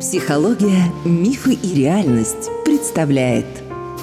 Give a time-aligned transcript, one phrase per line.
[0.00, 3.46] Психология, мифы и реальность представляет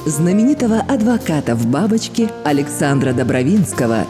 [0.05, 4.05] знаменитого адвоката в бабочке Александра Добровинского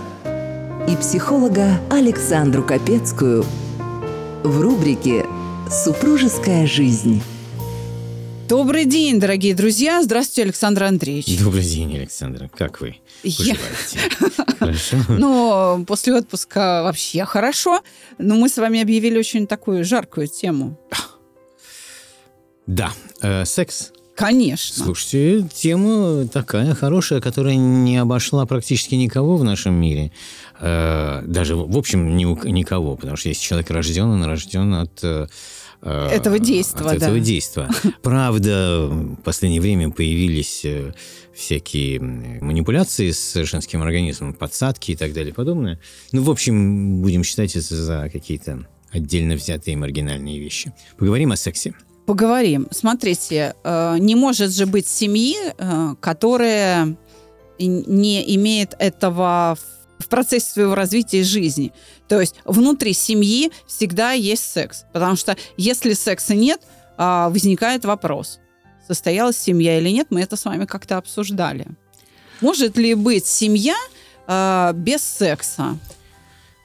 [0.87, 3.43] и психолога Александру Капецкую
[4.43, 5.25] в рубрике
[5.69, 7.23] «Супружеская жизнь».
[8.47, 10.01] Добрый день, дорогие друзья.
[10.01, 11.37] Здравствуйте, Александр Андреевич.
[11.37, 12.49] Добрый день, Александр.
[12.55, 13.57] Как вы Я-?
[14.59, 14.97] Хорошо?
[15.09, 17.81] Ну, после отпуска вообще хорошо.
[18.17, 20.79] Но мы с вами объявили очень такую жаркую тему.
[22.67, 22.93] Да.
[23.21, 23.91] Э, Секс.
[24.15, 24.85] Конечно.
[24.85, 30.13] Слушайте, тема такая хорошая, которая не обошла практически никого в нашем мире.
[30.61, 32.95] Э, Даже, в общем, ни никого.
[32.95, 35.03] Потому что если человек рожден, он рожден от...
[35.81, 37.05] э, Этого действа, От да.
[37.05, 37.69] этого действа.
[38.03, 40.93] Правда, в последнее время появились э,
[41.35, 45.79] всякие манипуляции с женским организмом, подсадки и так далее и подобное.
[46.11, 50.73] Ну, в общем, будем считать это за какие-то отдельно взятые маргинальные вещи.
[50.97, 51.73] Поговорим о сексе.
[52.05, 52.67] Поговорим.
[52.71, 55.35] Смотрите, э, не может же быть семьи,
[55.99, 56.95] которая
[57.59, 59.76] не имеет этого в-
[60.07, 61.73] в процессе своего развития жизни.
[62.07, 64.85] То есть внутри семьи всегда есть секс.
[64.93, 66.61] Потому что если секса нет,
[66.97, 68.39] а, возникает вопрос,
[68.87, 71.67] состоялась семья или нет, мы это с вами как-то обсуждали.
[72.39, 73.75] Может ли быть семья
[74.27, 75.77] а, без секса?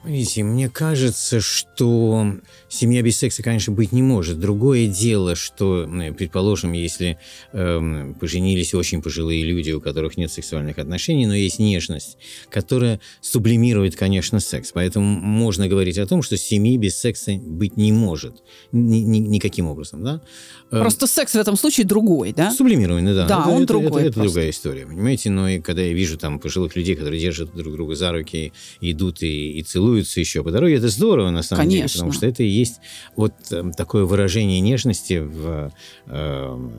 [0.04, 2.34] Видите, мне кажется, что
[2.72, 4.40] семья без секса, конечно, быть не может.
[4.40, 7.18] Другое дело, что, предположим, если
[7.52, 12.16] эм, поженились очень пожилые люди, у которых нет сексуальных отношений, но есть нежность,
[12.48, 14.72] которая сублимирует, конечно, секс.
[14.72, 18.42] Поэтому можно говорить о том, что семьи без секса быть не может.
[18.72, 20.22] Ни- ни- никаким образом, да?
[20.70, 22.50] Эм, Просто секс в этом случае другой, да?
[22.52, 23.26] Сублимированный, да.
[23.26, 24.32] Да, это, он это- другой Это, это просто.
[24.32, 25.30] другая история, понимаете?
[25.30, 29.22] Но и когда я вижу там пожилых людей, которые держат друг друга за руки, идут
[29.22, 31.98] и, и целуются еще по дороге, это здорово на самом деле, Конечно.
[31.98, 32.80] потому что это и есть
[33.16, 35.72] вот эм, такое выражение нежности в
[36.06, 36.70] э,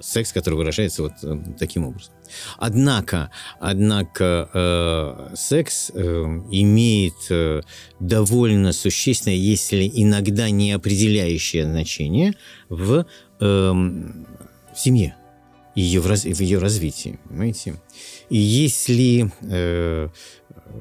[0.00, 2.12] секс, который выражается вот э, таким образом.
[2.58, 6.00] Однако, однако э, секс э,
[6.50, 7.62] имеет э,
[8.00, 12.34] довольно существенное, если иногда не определяющее значение
[12.68, 13.06] в,
[13.40, 14.26] эм,
[14.74, 15.16] в семье
[15.74, 17.80] ее в, раз- в ее развитии, понимаете?
[18.30, 20.08] И если э,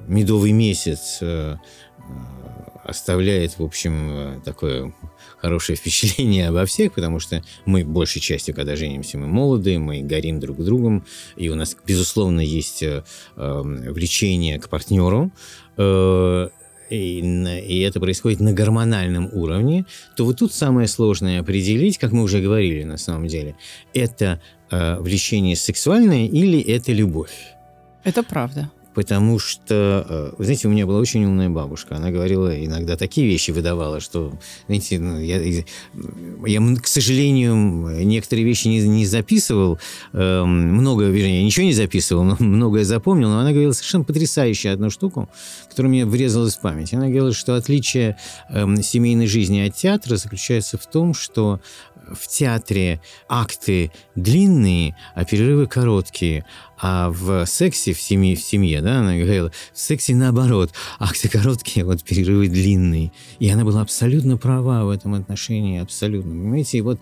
[0.07, 1.56] медовый месяц э,
[1.97, 2.43] э,
[2.83, 4.94] оставляет, в общем, э, такое
[5.38, 10.39] хорошее впечатление обо всех, потому что мы большей частью, когда женимся, мы молоды, мы горим
[10.39, 11.05] друг другом,
[11.35, 13.03] и у нас, безусловно, есть э,
[13.35, 15.31] э, влечение к партнеру,
[15.77, 16.49] э,
[16.89, 22.23] и, и это происходит на гормональном уровне, то вот тут самое сложное определить, как мы
[22.23, 23.55] уже говорили на самом деле,
[23.94, 27.33] это э, влечение сексуальное или это любовь.
[28.03, 28.69] Это правда.
[28.94, 31.96] Потому что, э, вы знаете, у меня была очень умная бабушка.
[31.96, 34.34] Она говорила, иногда такие вещи выдавала, что,
[34.68, 37.56] знаете, ну, я, я, м, к сожалению,
[38.06, 39.80] некоторые вещи не, не записывал.
[40.14, 43.30] э, Много, вернее, ничего не записывал, но многое запомнил.
[43.30, 45.30] Но она говорила совершенно потрясающую одну штуку,
[45.70, 46.94] которая мне врезалась в память.
[46.94, 48.18] Она говорила, что отличие
[48.50, 51.60] эм, семейной жизни от театра заключается в том, что
[52.12, 56.46] в театре акты длинные, а перерывы короткие.
[56.85, 61.85] А в сексе в семье, в семье, да, она говорила, в сексе наоборот, акты короткие,
[61.85, 63.13] вот перерывы длинные.
[63.39, 66.31] И она была абсолютно права в этом отношении, абсолютно.
[66.31, 66.99] Понимаете, и вот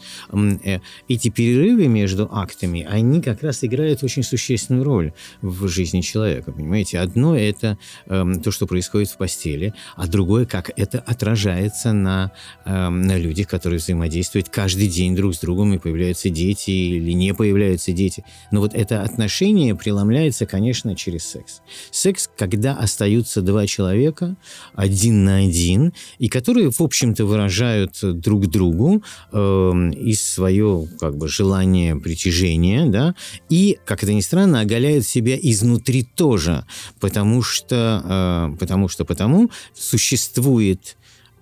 [0.63, 0.77] э,
[1.07, 6.99] эти перерывы между актами, они как раз играют очень существенную роль в жизни человека, понимаете.
[6.99, 12.31] Одно– это эм, то, что происходит в постели, а другое, как это отражается на,
[12.65, 17.33] эм, на людях, которые взаимодействуют каждый день друг с другом, и появляются дети или не
[17.33, 18.23] появляются дети.
[18.51, 21.61] Но вот это отношение преломляется, конечно, через секс.
[21.91, 24.35] Секс, когда остаются два человека
[24.73, 31.27] один на один, и которые, в общем-то, выражают друг другу эм, и свое как бы
[31.27, 33.15] желание притяжения, да,
[33.49, 36.65] и, как это ни странно, оголяют себя изнутри тоже,
[36.99, 40.97] потому что, э, потому что, потому существует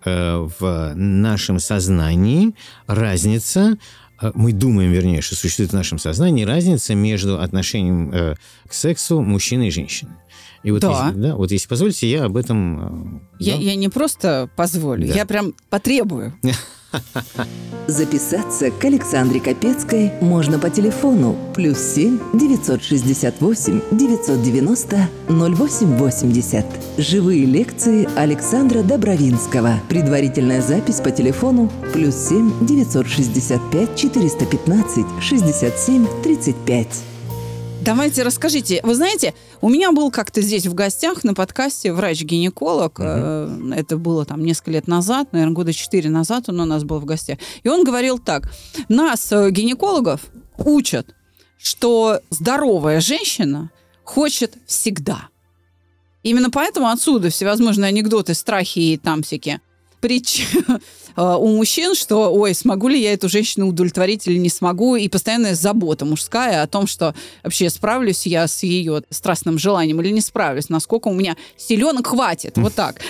[0.05, 2.53] э, в нашем сознании
[2.87, 8.35] разница, э, мы думаем, вернее, что существует в нашем сознании разница между отношением э,
[8.67, 10.11] к сексу мужчины и женщины.
[10.63, 11.07] И вот, Да.
[11.07, 13.19] если, да, вот если позволите, я об этом...
[13.39, 13.61] э, Я, да?
[13.61, 15.13] я не просто позволю, Да.
[15.13, 16.33] я прям потребую.
[17.87, 26.65] Записаться к Александре Капецкой можно по телефону плюс 7 968 990 0880.
[26.97, 29.79] Живые лекции Александра Добровинского.
[29.89, 37.08] Предварительная запись по телефону плюс 7 965 415 67 35.
[37.81, 38.81] Давайте расскажите.
[38.83, 42.99] Вы знаете, у меня был как-то здесь в гостях на подкасте врач-гинеколог.
[42.99, 43.73] Угу.
[43.73, 47.05] Это было там несколько лет назад, наверное, года четыре назад он у нас был в
[47.05, 47.39] гостях.
[47.63, 48.51] И он говорил так.
[48.89, 50.27] Нас, э, гинекологов,
[50.57, 51.15] учат,
[51.57, 53.71] что здоровая женщина
[54.03, 55.29] хочет всегда.
[56.21, 59.61] Именно поэтому отсюда всевозможные анекдоты, страхи и там всякие
[59.99, 60.43] притчи
[61.15, 65.07] Э, у мужчин, что, ой, смогу ли я эту женщину удовлетворить или не смогу, и
[65.07, 67.13] постоянная забота мужская о том, что
[67.43, 72.57] вообще справлюсь я с ее страстным желанием или не справлюсь, насколько у меня силенок хватит,
[72.57, 73.01] вот так.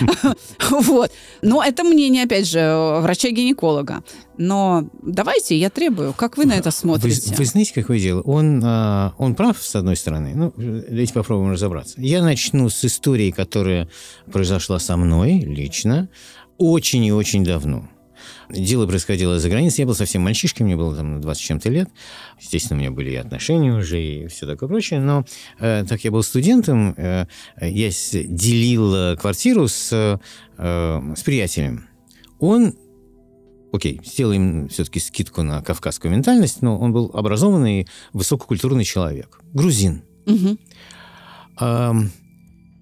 [0.70, 1.10] Вот.
[1.42, 4.02] Но это мнение, опять же, врача-гинеколога.
[4.38, 6.14] Но давайте, я требую.
[6.14, 7.30] Как вы на это смотрите?
[7.30, 8.22] Вы, вы знаете, какое дело?
[8.22, 10.32] Он, а, он прав, с одной стороны.
[10.34, 12.00] Ну, давайте попробуем разобраться.
[12.00, 13.88] Я начну с истории, которая
[14.32, 16.08] произошла со мной лично
[16.60, 17.88] очень и очень давно.
[18.50, 19.82] Дело происходило за границей.
[19.82, 21.88] Я был совсем мальчишкой, мне было там 20 чем-то лет.
[22.38, 25.00] Естественно, у меня были и отношения уже, и все такое прочее.
[25.00, 25.24] Но
[25.58, 27.26] э, так я был студентом, э,
[27.60, 29.90] я делил квартиру с,
[30.58, 31.88] э, с приятелем.
[32.38, 32.74] Он
[33.72, 39.40] окей, сделаем все-таки скидку на кавказскую ментальность, но он был образованный, высококультурный человек.
[39.54, 40.02] Грузин.
[40.26, 40.58] Угу.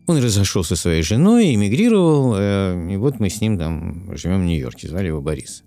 [0.08, 4.44] Он разошелся со своей женой, эмигрировал, э, и вот мы с ним там живем в
[4.46, 5.64] Нью-Йорке, звали его Борис.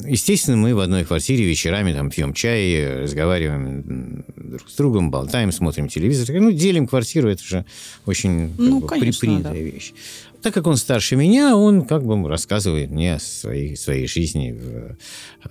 [0.00, 5.88] Естественно, мы в одной квартире вечерами там пьем чай, разговариваем друг с другом, болтаем, смотрим
[5.88, 6.34] телевизор.
[6.40, 7.66] Ну, делим квартиру, это же
[8.06, 9.58] очень ну, бы, конечно, принятая да.
[9.58, 9.92] вещь.
[10.40, 14.96] Так как он старше меня, он как бы рассказывает мне о своей, своей жизни в,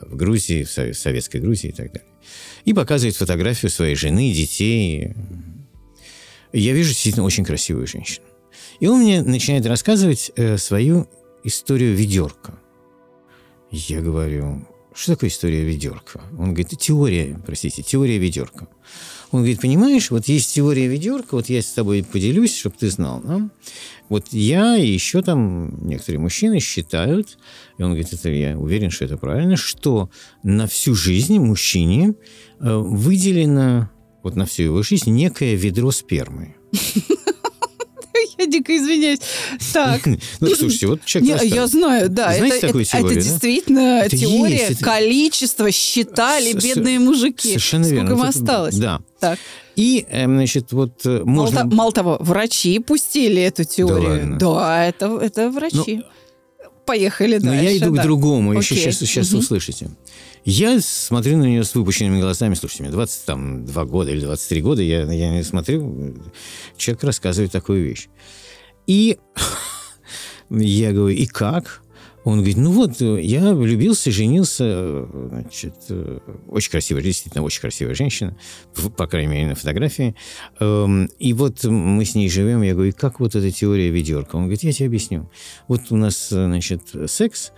[0.10, 2.10] в Грузии, в советской Грузии и так далее.
[2.66, 5.14] И показывает фотографию своей жены, детей,
[6.54, 8.26] я вижу действительно очень красивую женщину.
[8.80, 11.08] И он мне начинает рассказывать э, свою
[11.44, 12.60] историю ведерка.
[13.72, 16.22] Я говорю, что такое история ведерка?
[16.40, 18.68] Он говорит, теория, простите, теория ведерка.
[19.32, 23.22] Он говорит, понимаешь, вот есть теория ведерка, вот я с тобой поделюсь, чтобы ты знал.
[23.24, 23.50] Да?
[24.10, 27.38] Вот я и еще там некоторые мужчины считают,
[27.78, 30.10] и он говорит, это я уверен, что это правильно, что
[30.44, 32.16] на всю жизнь мужчине
[32.60, 33.92] э, выделено
[34.28, 36.56] вот на всю его жизнь некое ведро спермы.
[38.38, 39.20] Я дико извиняюсь.
[39.74, 40.02] Так.
[40.40, 41.42] Ну, слушайте, вот человек...
[41.42, 42.36] Я, я знаю, да.
[42.36, 43.22] Знаете это, такую это, теорию, это да?
[43.22, 47.50] действительно это теория есть, количества считали С, бедные мужики.
[47.50, 48.14] Совершенно Сколько верно.
[48.14, 48.76] им осталось.
[48.76, 49.02] Да.
[49.20, 49.40] Так.
[49.76, 51.64] И, эм, значит, вот э, можно...
[51.64, 54.38] Мало, мало того, врачи пустили эту теорию.
[54.40, 55.98] Да, да это, это врачи.
[55.98, 56.04] Ну,
[56.86, 57.48] Поехали дальше.
[57.48, 58.02] Но я иду да.
[58.02, 59.40] к другому, еще сейчас, сейчас угу.
[59.40, 59.90] услышите.
[60.50, 62.54] Я смотрю на нее с выпущенными глазами.
[62.54, 66.16] Слушайте, мне 22 года или 23 года, я, я не смотрю,
[66.78, 68.08] человек рассказывает такую вещь.
[68.86, 69.18] И
[70.50, 71.82] я говорю, и как?
[72.24, 75.74] Он говорит, ну вот, я влюбился, женился, значит,
[76.48, 78.38] очень красивая, действительно очень красивая женщина,
[78.96, 80.16] по крайней мере, на фотографии.
[80.62, 84.38] Эм, и вот мы с ней живем, я говорю, и как вот эта теория ведерка?
[84.38, 85.30] Он говорит, я тебе объясню.
[85.68, 87.52] Вот у нас, значит, секс,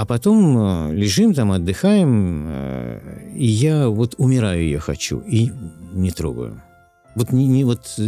[0.00, 5.50] а потом э, лежим там, отдыхаем, э, и я вот умираю ее хочу, и
[5.92, 6.62] не трогаю.
[7.14, 8.00] Вот, не, не, вот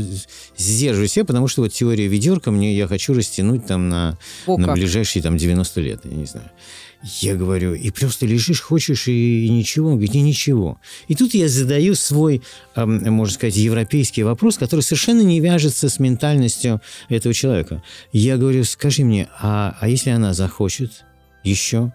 [0.57, 4.17] сдерживаю себя, потому что вот теория ведерка мне я хочу растянуть там на,
[4.47, 6.51] О, на ближайшие там 90 лет, я не знаю.
[7.21, 9.89] Я говорю, и просто лежишь, хочешь, и, и ничего.
[9.89, 10.81] Он говорит, и ничего.
[11.09, 12.41] И тут я задаю свой,
[12.75, 16.81] э, можно сказать, европейский вопрос, который совершенно не вяжется с ментальностью
[17.11, 17.83] этого человека.
[18.15, 21.05] Я говорю, скажи мне, а, а если она захочет?
[21.45, 21.93] Еще.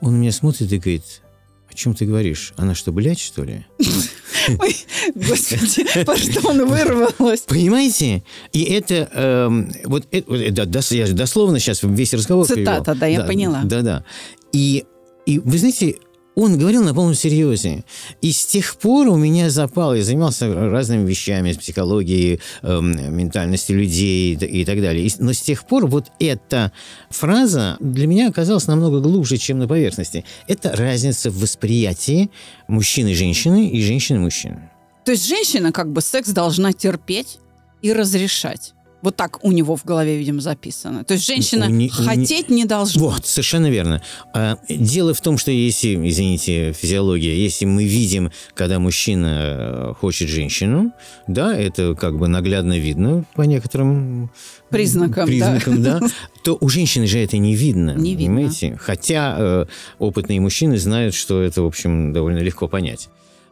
[0.00, 1.22] Он меня смотрит и говорит,
[1.70, 2.52] о чем ты говоришь?
[2.56, 3.66] Она что, блядь, что ли?
[4.58, 4.76] Ой,
[5.14, 7.40] господи, пардон, вырвалось.
[7.40, 8.22] Понимаете?
[8.52, 13.62] И это, эм, вот, это, я дословно сейчас весь разговор Цитата, да, я поняла.
[13.64, 14.04] Да-да.
[14.52, 14.84] И,
[15.26, 15.96] и вы знаете,
[16.38, 17.84] он говорил на полном серьезе.
[18.22, 24.34] И с тех пор у меня запал, я занимался разными вещами, психологией, э, ментальности людей
[24.34, 25.04] и, и так далее.
[25.04, 26.70] И, но с тех пор вот эта
[27.10, 30.24] фраза для меня оказалась намного глубже, чем на поверхности.
[30.46, 32.30] Это разница в восприятии
[32.68, 34.70] мужчины и женщины и женщины и мужчины.
[35.04, 37.38] То есть женщина как бы секс должна терпеть
[37.82, 38.74] и разрешать.
[39.00, 41.04] Вот так у него в голове, видимо, записано.
[41.04, 43.00] То есть женщина не, хотеть не должна.
[43.00, 44.02] Вот, совершенно верно.
[44.34, 50.28] А, дело в том, что если, извините, физиология, если мы видим, когда мужчина э, хочет
[50.28, 50.92] женщину,
[51.28, 54.30] да, это как бы наглядно видно по некоторым
[54.68, 56.00] признакам, признакам да.
[56.00, 56.08] да,
[56.42, 57.94] то у женщины же это не видно.
[57.96, 58.36] Не видно.
[58.36, 58.78] Понимаете?
[58.80, 59.66] Хотя э,
[60.00, 63.08] опытные мужчины знают, что это, в общем, довольно легко понять.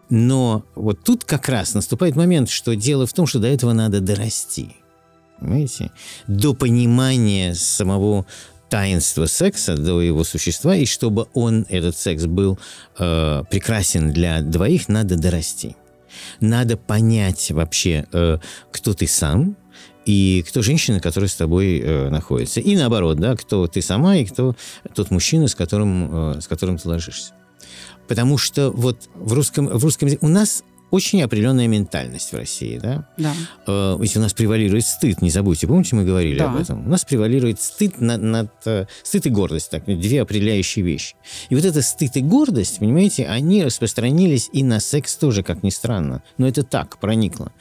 [0.09, 4.00] Но вот тут как раз наступает момент, что дело в том, что до этого надо
[4.00, 4.76] дорасти.
[5.40, 5.90] Понимаете?
[6.26, 8.26] До понимания самого
[8.69, 12.59] таинства секса, до его существа, и чтобы он, этот секс, был
[12.99, 15.76] э, прекрасен для двоих, надо дорасти.
[16.40, 18.38] Надо понять вообще, э,
[18.73, 19.57] кто ты сам,
[20.05, 22.61] и кто женщина, которая с тобой э, находится.
[22.61, 24.55] И наоборот, да, кто ты сама и кто
[24.95, 27.35] тот мужчина, с которым, э, с которым ты ложишься.
[28.07, 30.62] Потому что вот в русском, в русском языке у нас
[30.97, 33.07] очень определенная ментальность в России, да?
[33.17, 33.33] Да.
[33.67, 36.50] Э, Ведь у нас превалирует стыд, не забудьте, помните, мы говорили Да.
[36.50, 36.87] об этом?
[36.87, 41.15] У нас превалирует стыд над, над, э, стыд и гордость, так, две определяющие вещи.
[41.50, 45.71] И вот это стыд и гордость, понимаете, они распространились и на секс тоже, как ни
[45.71, 46.23] странно.
[46.38, 47.53] Но это так, проникло.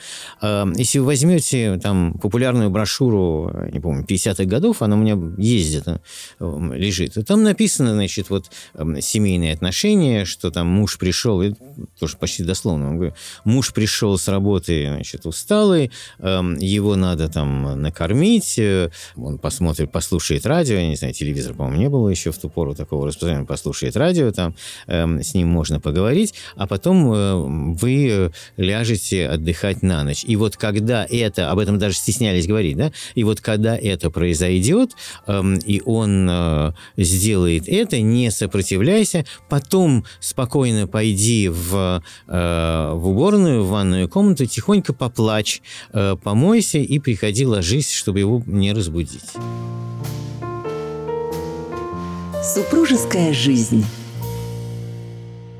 [0.41, 5.17] Э, Если вы возьмете там популярную брошюру, э, не помню, 50-х годов, она у меня
[5.37, 6.01] есть где-то,
[6.39, 11.53] э, лежит, и там написано, значит, вот э, семейные отношения, что там муж пришел, и
[11.99, 17.81] тоже почти дословно, он говорит, муж пришел с работы, значит, усталый, эм, его надо там
[17.81, 22.37] накормить, э, он посмотрит, послушает радио, я не знаю, телевизор, по-моему, не было еще в
[22.37, 24.55] ту пору такого распространения, послушает радио, там
[24.87, 27.35] эм, с ним можно поговорить, а потом э,
[27.75, 30.23] вы э, ляжете отдыхать на ночь.
[30.25, 34.91] И вот когда это, об этом даже стеснялись говорить, да, и вот когда это произойдет,
[35.27, 43.69] эм, и он сделает это, не сопротивляйся, потом спокойно пойди в, э, в уборную, в
[43.69, 45.61] ванную комнату, тихонько поплачь,
[45.93, 49.33] э, помойся и приходи ложись, чтобы его не разбудить.
[52.43, 53.85] Супружеская жизнь.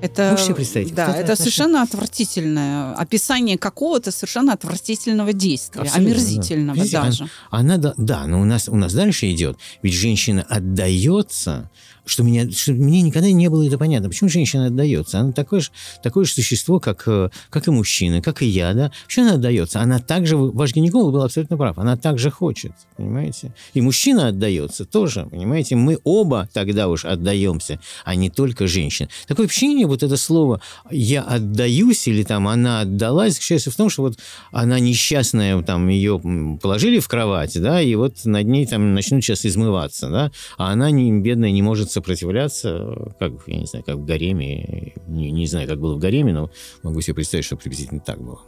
[0.01, 0.93] Это, Можете представить?
[0.93, 6.11] Да, это совершенно отвратительное описание какого-то совершенно отвратительного действия, Абсолютно, да.
[6.11, 7.29] омерзительного Видите, даже.
[7.49, 9.57] Она, да, да, но у нас, у нас дальше идет.
[9.81, 11.71] Ведь женщина отдается,
[12.05, 14.09] что, меня, что мне никогда не было это понятно.
[14.09, 15.19] Почему женщина отдается?
[15.19, 15.69] Она такое же,
[16.03, 18.91] такое же существо, как, э, как и мужчина, как и я, да?
[19.05, 19.79] Почему она отдается?
[19.81, 23.53] Она также, ваш гинеколог был абсолютно прав, она также хочет, понимаете?
[23.73, 25.75] И мужчина отдается тоже, понимаете?
[25.75, 29.09] Мы оба тогда уж отдаемся, а не только женщина.
[29.27, 34.03] Такое ощущение, вот это слово «я отдаюсь» или там «она отдалась», заключается в том, что
[34.03, 34.19] вот
[34.51, 36.21] она несчастная, там ее
[36.61, 40.91] положили в кровать, да, и вот над ней там начнут сейчас измываться, да, а она,
[40.91, 45.67] не, бедная, не может сопротивляться, как, я не знаю, как в гареме, не, не знаю,
[45.67, 46.49] как было в гареме, но
[46.83, 48.39] могу себе представить, что приблизительно так было.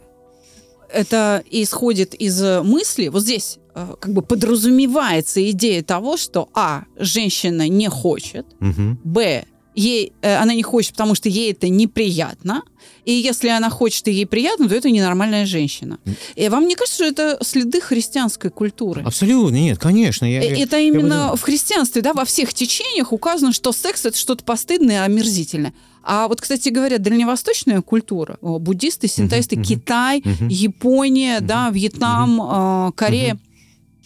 [0.90, 7.68] Это исходит из мысли, вот здесь э, как бы подразумевается идея того, что а, женщина
[7.68, 8.98] не хочет, Мгм.
[9.04, 9.44] б,
[9.74, 12.62] ей, э, она не хочет, потому что ей это неприятно,
[13.04, 15.98] и если она хочет и ей приятно, то это ненормальная женщина.
[16.36, 19.02] И вам не кажется, что это следы христианской культуры?
[19.02, 20.24] Абсолютно, нет, конечно.
[20.26, 23.72] Я, Э, я- Это я именно буду- в христианстве, да, во всех течениях указано, что
[23.72, 25.72] секс это что-то постыдное, и омерзительное.
[26.02, 29.64] А вот, кстати говоря, дальневосточная культура, буддисты, синтоисты, мгм.
[29.64, 30.48] Китай, Мгм.
[30.48, 32.40] Япония, да, Вьетнам,
[32.88, 33.38] э, Корея.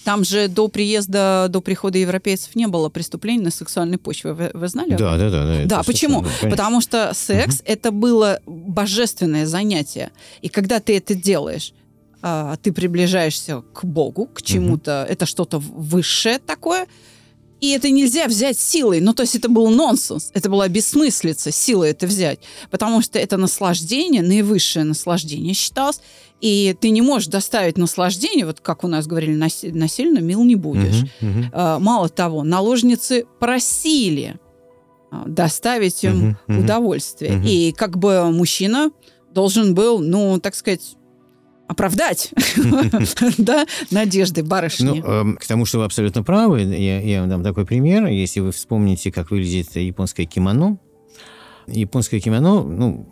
[0.05, 4.33] Там же до приезда, до прихода европейцев не было преступлений на сексуальной почве.
[4.33, 4.97] Вы, вы знали?
[4.97, 5.47] Да, да, да.
[5.47, 6.23] да, да, почему?
[6.23, 6.51] конечно.
[6.51, 10.11] Потому что секс это было божественное занятие.
[10.41, 11.73] И когда ты это делаешь,
[12.21, 16.87] а, ты приближаешься к Богу, к чему-то, это что-то высшее такое.
[17.61, 19.01] И это нельзя взять силой.
[19.01, 22.41] Ну, то есть это был нонсенс, это была бессмыслица, силой это взять.
[22.71, 26.01] Потому что это наслаждение, наивысшее наслаждение считалось.
[26.43, 30.57] И ты не можешь доставить наслаждение, вот как у нас говорили, наси- насильно мил не
[30.57, 31.05] будешь.
[31.21, 31.51] Мгм.
[31.53, 34.41] А, Мало того, наложницы просили
[35.13, 36.59] а, доставить им мгм.
[36.59, 37.37] удовольствие.
[37.37, 37.47] Мгм.
[37.47, 38.91] И как бы мужчина
[39.33, 40.97] должен был, ну, так сказать,
[41.69, 42.31] оправдать
[43.39, 45.01] да, надежды барышни.
[45.01, 48.07] Ну, эм, к тому, что вы абсолютно правы, я, я вам дам такой пример.
[48.07, 50.79] Если вы вспомните, как выглядит японское кимоно.
[51.69, 53.07] Японское кимоно, ну,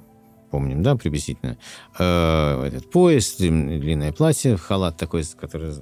[0.50, 1.56] помним, да, приблизительно.
[1.98, 5.72] Э, этот пояс, длин- длинное платье, халат такой, который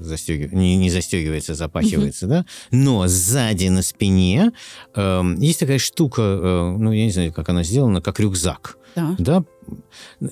[0.00, 2.44] застегив- не, не застегивается, запахивается, да.
[2.70, 4.52] Но сзади на спине
[4.94, 9.14] эм, есть такая штука, э, ну, я не знаю, как она сделана, как рюкзак Да.
[9.18, 9.44] да,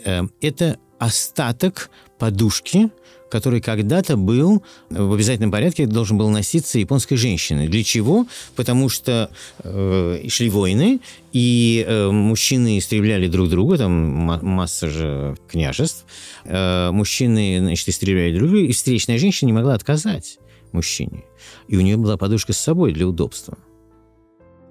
[0.04, 2.90] э, это остаток подушки,
[3.30, 7.68] который когда-то был в обязательном порядке должен был носиться японской женщиной.
[7.68, 8.26] Для чего?
[8.54, 9.30] Потому что
[9.62, 11.00] э, шли войны,
[11.32, 16.04] и э, мужчины истребляли друг друга, там ма- масса же княжеств.
[16.44, 20.38] Э, мужчины, значит, истребляли друг друга, и встречная женщина не могла отказать
[20.72, 21.24] мужчине.
[21.68, 23.58] И у нее была подушка с собой для удобства.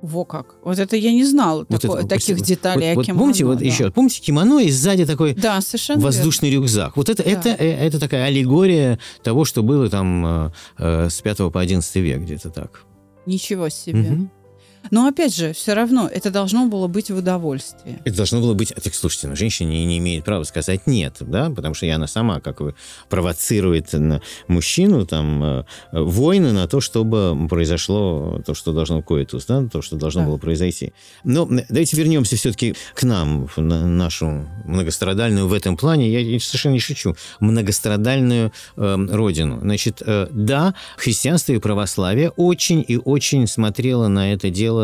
[0.06, 0.56] Во как.
[0.64, 3.20] Вот это я не знала Вот тако- это- таких вот- деталей вот, о вот кимоно.
[3.22, 3.66] помните, вот да.
[3.66, 6.06] еще, помните кимоно, и сзади такой Да, совершенно верно.
[6.18, 6.96] воздушный рюкзак.
[6.98, 7.30] Вот это, Да.
[7.30, 7.56] это, э,
[7.88, 12.50] это такая аллегория того, что было там э, э, с 5 по 11 век, где-то
[12.50, 12.84] так.
[13.26, 14.00] Ничего себе.
[14.00, 14.32] Мгм.
[14.92, 18.00] Но опять же, все равно это должно было быть в удовольствие.
[18.06, 18.74] Это должно было быть...
[18.84, 22.62] Так, слушайте, ну, женщина не, имеет права сказать «нет», да, потому что она сама, как
[22.62, 22.76] вы,
[23.10, 29.66] провоцирует на мужчину, там, э, войны на то, чтобы произошло то, что должно коитус, да,
[29.68, 30.28] то, что должно Да.
[30.28, 30.94] было произойти.
[31.24, 36.40] Но давайте вернемся все-таки к нам, в на- нашу многострадальную в этом плане, я, я
[36.40, 39.60] совершенно не шучу, многострадальную э, родину.
[39.62, 44.75] Значит, э, да, христианство и православие очень и очень смотрело на это дело,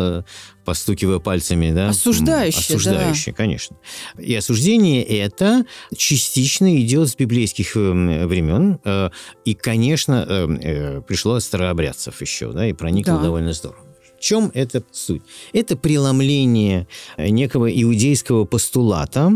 [0.65, 1.89] постукивая пальцами, да?
[1.89, 3.77] Осуждающе, М, Осуждающе, конечно.
[4.19, 9.09] И осуждение это частично идет с библейских э, времен, э,
[9.45, 13.23] и, конечно, э, э, пришло от старообрядцев еще, да, и проникло Да.
[13.23, 13.85] довольно здорово.
[14.17, 15.23] В чем это суть?
[15.51, 19.31] Это преломление э, некого иудейского постулата,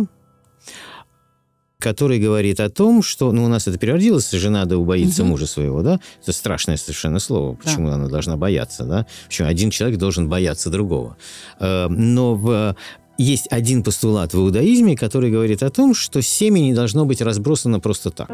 [1.80, 5.32] который говорит о том, что, ну, у нас это переродилось, жена надо убоится Мгм.
[5.32, 6.00] мужа своего, да?
[6.22, 7.56] Это страшное совершенно слово.
[7.56, 7.70] Да.
[7.70, 9.06] Почему она должна бояться, да?
[9.28, 11.18] Почему один человек должен бояться другого?
[11.60, 12.76] Э, Но в
[13.18, 17.80] есть один постулат в иудаизме, который говорит о том, что семя не должно быть разбросано
[17.80, 18.30] просто так.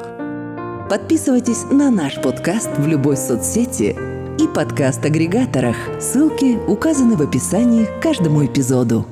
[0.90, 3.96] Подписывайтесь на наш подкаст в любой соцсети
[4.40, 5.76] и подкаст-агрегаторах.
[6.02, 9.06] Ссылки указаны в описании к каждому эпизоду.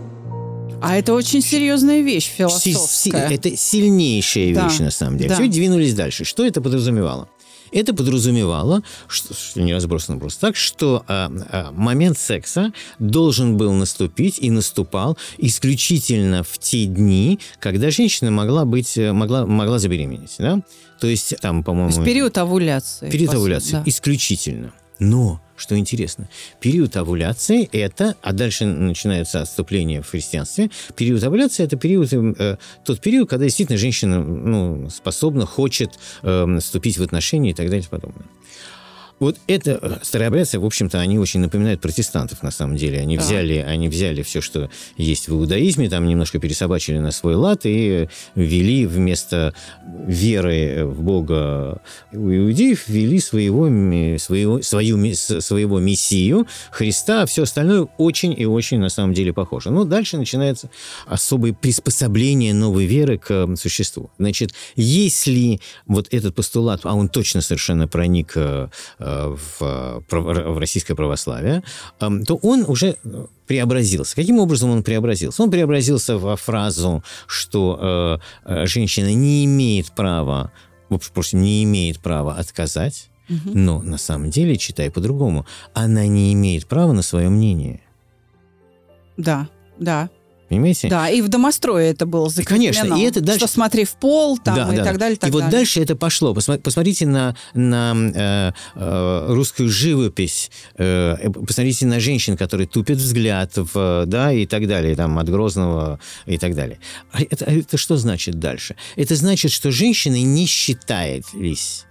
[0.82, 3.30] А это очень серьезная вещь философская.
[3.30, 5.30] Это сильнейшая Да, вещь, на самом деле.
[5.30, 5.36] да.
[5.36, 6.24] Все, двинулись дальше.
[6.26, 7.28] Что это подразумевало?
[7.72, 13.74] Это подразумевало, что, что не разбросано просто так, что а, а, момент секса должен был
[13.74, 20.36] наступить и наступал исключительно в те дни, когда женщина могла быть, э, могла, могла забеременеть,
[20.40, 20.62] да?
[21.00, 21.90] То есть там, по-моему...
[21.92, 23.10] Есть период овуляции.
[23.10, 23.72] Период овуляции.
[23.74, 23.84] да.
[23.86, 24.74] Исключительно.
[25.00, 26.30] Но, что интересно,
[26.60, 33.00] период овуляции это, а дальше начинается отступление в христианстве, период овуляции это период, э, тот
[33.00, 37.84] период, когда действительно женщина ну, способна, хочет э, вступить в отношения и так далее и
[37.86, 38.28] тому подобное.
[39.20, 43.00] Вот это э, старообрядцы, в общем-то, они очень напоминают протестантов на самом деле.
[43.00, 43.24] Они Да.
[43.24, 48.08] взяли, они взяли все, что есть в иудаизме, там немножко пересобачили на свой лад и
[48.36, 49.54] ввели вместо
[50.08, 53.68] веры в Бога у иудеев ввели своего,
[54.18, 59.72] своего, свою, своего мессию Христа, а все остальное очень и очень на самом деле похоже.
[59.72, 60.70] Но дальше начинается
[61.08, 64.12] особое приспособление новой веры к существу.
[64.18, 69.09] Значит, если вот этот постулат, а он точно совершенно проник э, э,
[69.60, 71.64] в, в российское православие,
[72.00, 72.96] э, то он уже
[73.48, 74.16] преобразился.
[74.16, 75.44] Каким образом он преобразился?
[75.44, 80.52] Он преобразился во фразу, что э, э, женщина не имеет права,
[80.90, 85.46] в общем, не имеет права отказать, но на самом деле, читай по-другому,
[85.76, 87.82] она не имеет права на свое мнение.
[89.18, 90.10] Да, да,
[90.50, 90.90] Понимаете?
[90.90, 91.10] да.
[91.10, 92.74] И в домострое это было закреплено.
[92.74, 95.00] конечно, и это дальше- Что смотри в пол там Да, и да, так да.
[95.00, 95.52] далее, и так и вот далее.
[95.60, 96.34] дальше это пошло.
[96.34, 104.06] Посмотрите на, на э, э, русскую живопись, э, посмотрите на женщин, которые тупят взгляд, в,
[104.08, 106.80] да, и так далее, там, от Грозного и так далее.
[107.12, 108.76] А это, а это что значит дальше?
[108.96, 111.86] Это значит, что женщины не считались.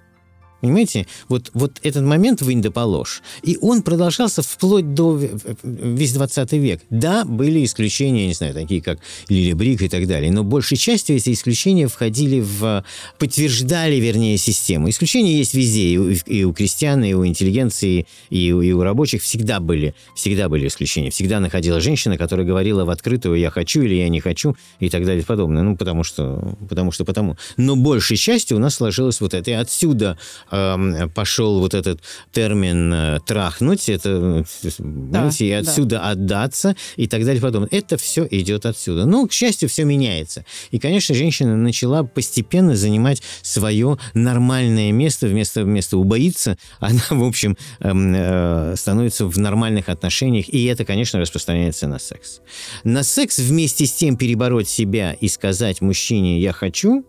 [0.60, 1.06] Понимаете?
[1.28, 3.22] Вот, вот этот момент вынь да положь.
[3.42, 5.30] И он продолжался вплоть до в-
[5.62, 6.80] весь 20 век.
[6.90, 11.16] Да, были исключения, не знаю, такие как Лили Брик и так далее, но большей частью
[11.16, 12.84] эти исключения входили в...
[13.18, 14.88] подтверждали, вернее, систему.
[14.90, 18.82] Исключения есть везде, и у, и у крестьян, и у интеллигенции, и у, и у
[18.82, 21.10] рабочих всегда были, всегда были исключения.
[21.10, 25.04] Всегда находила женщина, которая говорила в открытую «я хочу» или «я не хочу» и так
[25.04, 25.62] далее и подобное.
[25.62, 27.36] Ну, потому что, потому что потому.
[27.56, 29.50] Но большей частью у нас сложилось вот это.
[29.50, 30.18] И отсюда
[30.50, 32.00] эм, пошел вот этот
[32.32, 35.58] термин э, «трахнуть», это, э, понимаете, и да.
[35.58, 37.68] отсюда отдаться и так далее и подобное.
[37.70, 39.04] Это все идет отсюда.
[39.04, 40.44] Но, к счастью, все меняется.
[40.70, 45.26] И, конечно, женщина начала постепенно занимать свое нормальное место.
[45.26, 50.48] Вместо, вместо убоиться, она, в общем, эм, э, становится в нормальных отношениях.
[50.48, 52.40] И это, конечно, распространяется на секс.
[52.84, 57.04] На секс вместе с тем перебороть себя и сказать мужчине «я хочу»,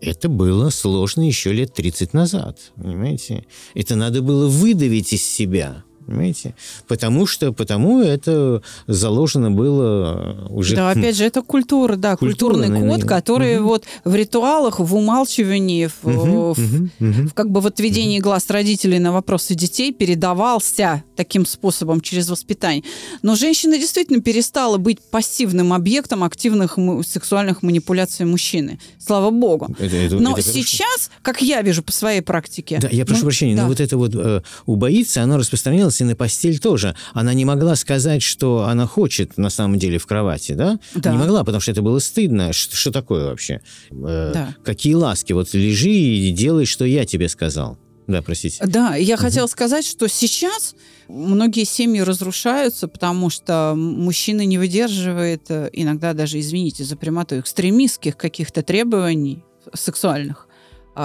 [0.00, 3.46] это было сложно еще лет 30 назад, понимаете?
[3.74, 6.54] Это надо было выдавить из себя, понимаете?
[6.88, 10.76] Потому что, потому это заложено было уже...
[10.76, 13.64] Да, опять же, это культура, да, культурный наверное, код, который мгм.
[13.66, 17.28] вот в ритуалах, в умалчивании, в, Мгм, в- мгм.
[17.28, 22.82] в как бы в отведении глаз родителей на вопросы детей передавался таким способом через воспитание.
[23.22, 28.78] Но женщина действительно перестала быть пассивным объектом активных сексуальных манипуляций мужчины.
[28.98, 29.74] Слава богу.
[29.78, 30.50] Это- это- Но это хорошо.
[30.52, 32.78] сейчас, как я вижу по своей практике...
[32.80, 33.62] Да, я прошу ну, прощения, да.
[33.62, 36.94] но вот это вот э, убоиться, оно распространялось и на постель тоже.
[37.12, 40.78] Она не могла сказать, что она хочет на самом деле в кровати, да?
[40.94, 41.12] Да.
[41.12, 42.52] Не могла, потому что это было стыдно.
[42.52, 43.60] Что, что такое вообще?
[43.90, 44.54] Э, Да.
[44.64, 45.32] Какие ласки?
[45.32, 47.78] Вот лежи и делай, что я тебе сказал.
[48.06, 48.64] Да, простите.
[48.64, 49.22] Да, я угу.
[49.22, 50.76] хотела сказать, что сейчас
[51.08, 58.16] многие семьи разрушаются, потому что мужчина не выдерживает э, иногда даже, извините за прямоту, экстремистских
[58.16, 59.42] каких-то требований
[59.74, 60.45] сексуальных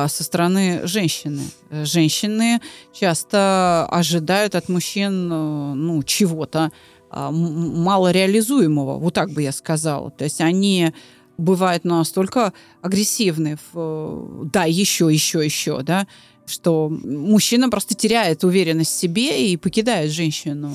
[0.07, 1.41] со стороны женщины.
[1.69, 2.61] Женщины
[2.93, 6.71] часто ожидают от мужчин э, ну, чего-то
[7.13, 10.11] а, малореализуемого, вот так бы я сказала.
[10.11, 10.93] То есть они
[11.37, 16.07] бывают настолько агрессивны, в, да, еще, еще, еще, да,
[16.45, 20.73] что мужчина просто теряет уверенность в себе и покидает женщину.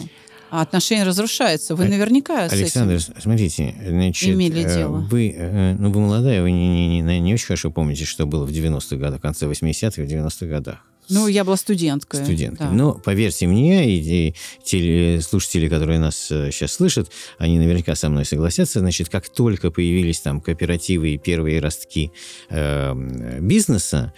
[0.51, 1.75] А отношения разрушаются.
[1.75, 4.99] Вы наверняка Александр, с этим смотрите, значит, имели э, дело.
[4.99, 8.45] Вы, э, ну, вы молодая, вы не, не, не, не очень хорошо помните, что было
[8.45, 10.79] в 90-х годах, в конце 80-х, в 90-х годах.
[11.09, 12.25] Ну, я была студенткой.
[12.25, 12.67] Студенткой.
[12.67, 12.73] Да.
[12.73, 18.09] Но поверьте мне, и, и теле, слушатели, которые нас сейчас э, слышат, они наверняка со
[18.09, 18.81] мной согласятся.
[18.81, 22.13] Значит, как только появились там кооперативы и первые ростки
[22.51, 24.13] э, бизнеса,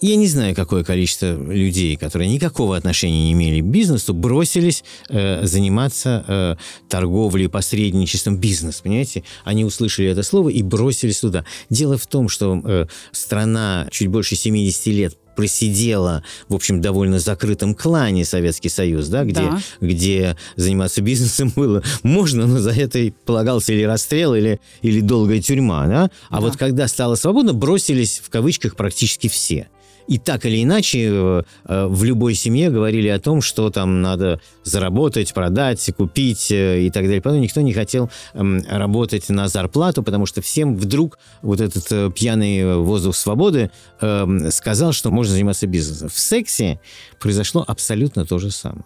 [0.00, 5.44] я не знаю, какое количество людей, которые никакого отношения не имели к бизнесу, бросились э,
[5.46, 6.56] заниматься э,
[6.88, 9.24] торговлей, посредничеством, бизнес, понимаете?
[9.44, 11.44] Они услышали это слово и бросились туда.
[11.70, 17.74] Дело в том, что э, страна чуть больше 70 лет просидела, в общем, довольно закрытом
[17.74, 19.60] клане Советский Союз, да, где, да.
[19.80, 25.86] где заниматься бизнесом было можно, но за это полагался или расстрел, или, или долгая тюрьма,
[25.86, 26.10] да?
[26.30, 26.40] А да.
[26.40, 29.68] вот когда стало свободно, бросились в кавычках практически все.
[30.06, 34.40] И так или иначе э, э, в любой семье говорили о том, что там надо
[34.62, 37.22] заработать, продать, купить э, и так далее.
[37.22, 42.76] Потом никто не хотел эм, работать на зарплату, потому что всем вдруг вот этот пьяный
[42.76, 46.08] воздух свободы эм, сказал, что можно заниматься бизнесом.
[46.08, 46.80] В сексе
[47.18, 48.84] произошло абсолютно то же самое.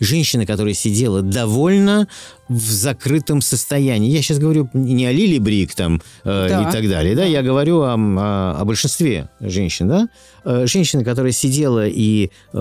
[0.00, 2.08] Женщина, которая сидела довольно
[2.48, 4.10] в закрытом состоянии.
[4.10, 6.68] Я сейчас говорю не о Лили Брик там э, да.
[6.68, 10.08] и так далее, да, я говорю о, о, о большинстве женщин, да.
[10.44, 12.58] Э, женщина, которая сидела и э,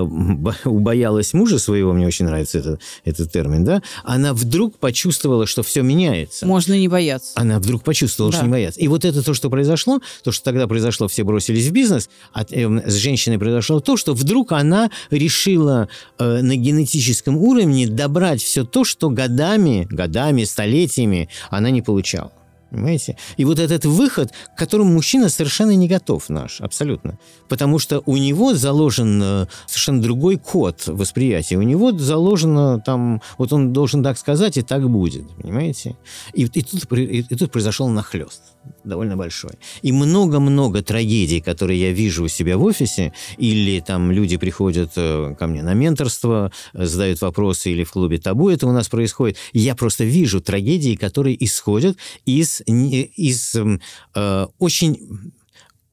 [0.65, 5.82] убоялась мужа своего, мне очень нравится этот, этот термин, да, она вдруг почувствовала, что все
[5.84, 6.45] меняется.
[6.45, 7.32] Можно не бояться.
[7.36, 8.38] Она вдруг почувствовала, да.
[8.39, 8.80] что не бояться.
[8.82, 12.43] И вот это то, что произошло, то, что тогда произошло, все бросились в бизнес, а
[12.50, 15.88] э, с женщиной произошло то, что вдруг она решила
[16.19, 22.32] э, на генетическом уровне добрать все то, что годами годами, столетиями она не получала.
[22.70, 23.16] Понимаете?
[23.38, 27.18] И вот этот выход, к которому мужчина совершенно не готов наш, абсолютно.
[27.48, 31.56] Потому что у него заложен э, совершенно другой код восприятия.
[31.58, 35.30] У него заложено там, вот он должен так сказать, и так будет.
[35.38, 35.96] Понимаете?
[36.34, 38.42] И, и, тут, и, и тут произошел нахлест
[38.84, 39.52] довольно большой.
[39.82, 45.36] И много-много трагедий, которые я вижу у себя в офисе, или там люди приходят э,
[45.38, 49.38] ко мне на менторство, э, задают вопросы, или в клубе табу это у нас происходит.
[49.54, 55.32] Я просто вижу трагедии, которые исходят из из, э, очень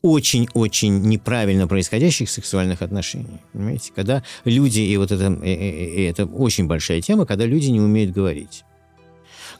[0.04, 3.40] очень-очень неправильно происходящих сексуальных отношений.
[3.54, 3.90] Понимаете?
[3.96, 8.12] Когда люди, и вот это, и, и это очень большая тема, когда люди не умеют
[8.12, 8.64] говорить.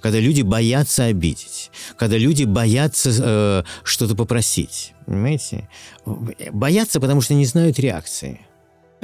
[0.00, 5.68] Когда люди боятся обидеть, когда люди боятся э, что-то попросить, понимаете?
[6.06, 8.40] Боятся, потому что не знают реакции.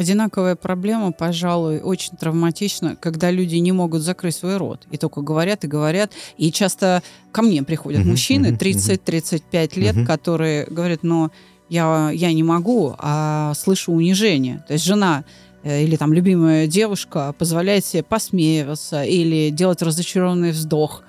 [0.00, 5.64] Одинаковая проблема, пожалуй, очень травматична, когда люди не могут закрыть свой рот и только говорят
[5.64, 6.12] и говорят.
[6.38, 11.31] И часто ко мне приходят мужчины uh-huh, 30-35 лет, которые говорят, но
[11.68, 14.64] я, я не могу, а слышу унижение.
[14.66, 15.24] То есть жена
[15.64, 21.03] или там любимая девушка позволяет себе посмеиваться или делать разочарованный вздох.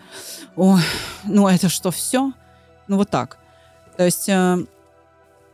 [0.56, 0.82] Ой,
[1.24, 2.34] ну это что, все?
[2.88, 3.38] Ну вот так.
[3.98, 4.66] То есть э,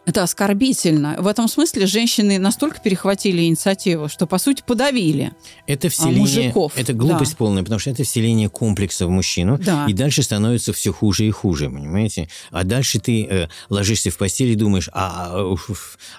[0.07, 1.17] это оскорбительно.
[1.19, 5.33] В этом смысле женщины настолько перехватили инициативу, что, по сути, подавили
[5.67, 6.71] это вселение, мужиков.
[6.77, 7.37] Это глупость да.
[7.37, 9.85] полная, потому что это вселение комплекса в мужчину, да.
[9.85, 12.29] и дальше становится все хуже и хуже, понимаете?
[12.51, 15.55] А дальше ты э, ложишься в постель и думаешь, а, а,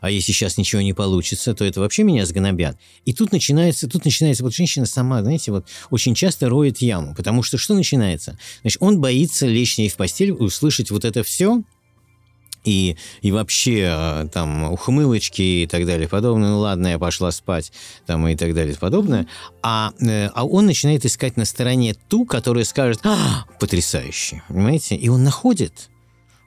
[0.02, 2.76] а если сейчас ничего не получится, то это вообще меня сгнобят.
[3.06, 7.42] И тут начинается, тут начинается, вот женщина сама, знаете, вот очень часто роет яму, потому
[7.42, 8.38] что что начинается?
[8.60, 11.62] Значит, он боится лечь с ней в постель, услышать вот это все,
[12.68, 17.72] и, и вообще а, там ухмылочки и так далее подобное, ну ладно, я пошла спать,
[18.06, 19.26] там и так далее подобное,
[19.62, 25.08] а, э, а он начинает искать на стороне ту, которая скажет, а, потрясающе, понимаете, и
[25.08, 25.88] он находит,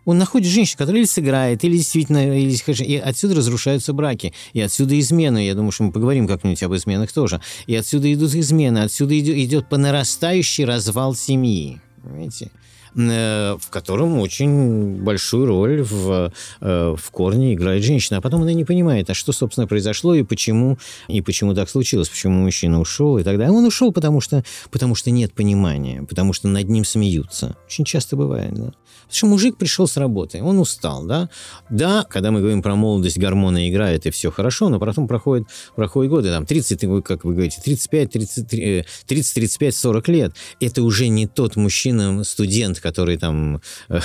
[0.06, 5.00] он находит женщину, которая или сыграет, или действительно, или, и отсюда разрушаются браки, и отсюда
[5.00, 5.46] измены.
[5.46, 7.40] Я думаю, что мы поговорим как-нибудь об изменах тоже.
[7.68, 11.82] И отсюда идут измены, отсюда идет, идет по нарастающий развал семьи.
[12.02, 12.50] Понимаете?
[12.96, 18.18] Э, в котором очень большую роль в, э, в корне играет женщина.
[18.18, 20.78] А потом она не понимает, а что, собственно, произошло и почему,
[21.08, 23.56] и почему так случилось, почему мужчина ушел и так далее.
[23.56, 27.56] Он ушел, потому что, потому что нет понимания, потому что над ним смеются.
[27.66, 28.74] Очень часто бывает, да.
[29.12, 31.30] Потому что мужик пришел с работы, он устал, да.
[31.70, 36.12] Да, когда мы говорим про молодость, гормоны играют, и все хорошо, но потом проходит, проходит
[36.12, 40.36] годы, там, 30, как вы говорите, 35, 30, 30, 35, 40 лет.
[40.60, 44.00] Это уже не тот мужчина, студент, который там э,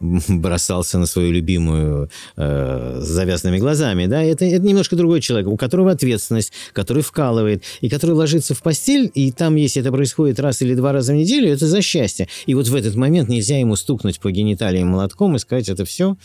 [0.28, 4.22] бросался на свою любимую э, с завязанными глазами, да.
[4.22, 9.10] Это, это немножко другой человек, у которого ответственность, который вкалывает, и который ложится в постель,
[9.14, 12.28] и там, если это происходит раз или два раза в неделю, это за счастье.
[12.46, 16.16] И вот в этот момент нельзя ему стукнуть по гениталиям молотком и сказать, это все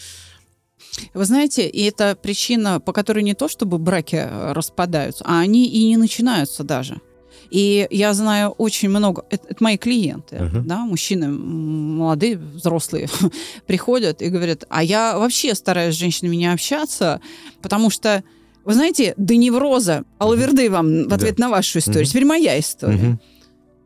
[1.13, 5.67] вы знаете, и это причина, по которой не то, чтобы браки э, распадаются, а они
[5.67, 7.01] и не начинаются даже.
[7.49, 10.61] И я знаю очень много, это, это мои клиенты, uh-huh.
[10.61, 13.09] да, мужчины молодые, взрослые,
[13.67, 17.21] приходят и говорят, а я вообще стараюсь с женщинами не общаться,
[17.61, 18.23] потому что,
[18.65, 21.45] вы знаете, до невроза, Алаверды вам в ответ да.
[21.45, 22.09] на вашу историю, uh-huh.
[22.09, 22.97] теперь моя история.
[22.97, 23.17] Uh-huh.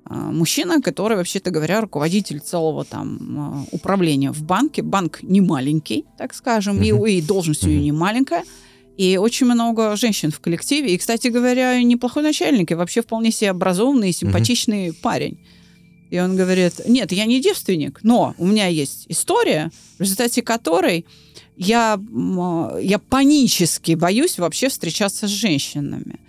[0.10, 4.82] Мужчина, который, вообще-то говоря, руководитель целого там а, управления в банке.
[4.82, 7.10] Банк не маленький, так скажем, uh-huh.
[7.10, 7.68] и, и должность uh-huh.
[7.68, 8.44] у нее не маленькая.
[8.98, 10.94] И очень много женщин в коллективе.
[10.94, 14.96] И, кстати говоря, неплохой начальник, и вообще вполне себе образованный и симпатичный uh-huh.
[15.02, 15.40] парень.
[16.12, 21.08] И он говорит, нет, я не девственник, но у меня есть история, в результате которой
[21.58, 22.00] я,
[22.82, 26.20] я панически боюсь вообще встречаться с женщинами.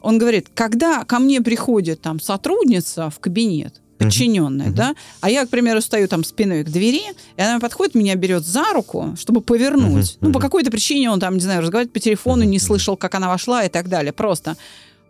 [0.00, 4.74] Он говорит, когда ко мне приходит там сотрудница в кабинет, подчиненная, uh-huh.
[4.74, 7.02] да, а я, к примеру, стою там спиной к двери,
[7.36, 10.12] и она подходит, меня берет за руку, чтобы повернуть.
[10.14, 10.18] Uh-huh.
[10.22, 12.46] Ну, по какой-то причине он там, не знаю, разговаривает по телефону, uh-huh.
[12.46, 14.12] не слышал, как она вошла и так далее.
[14.12, 14.56] Просто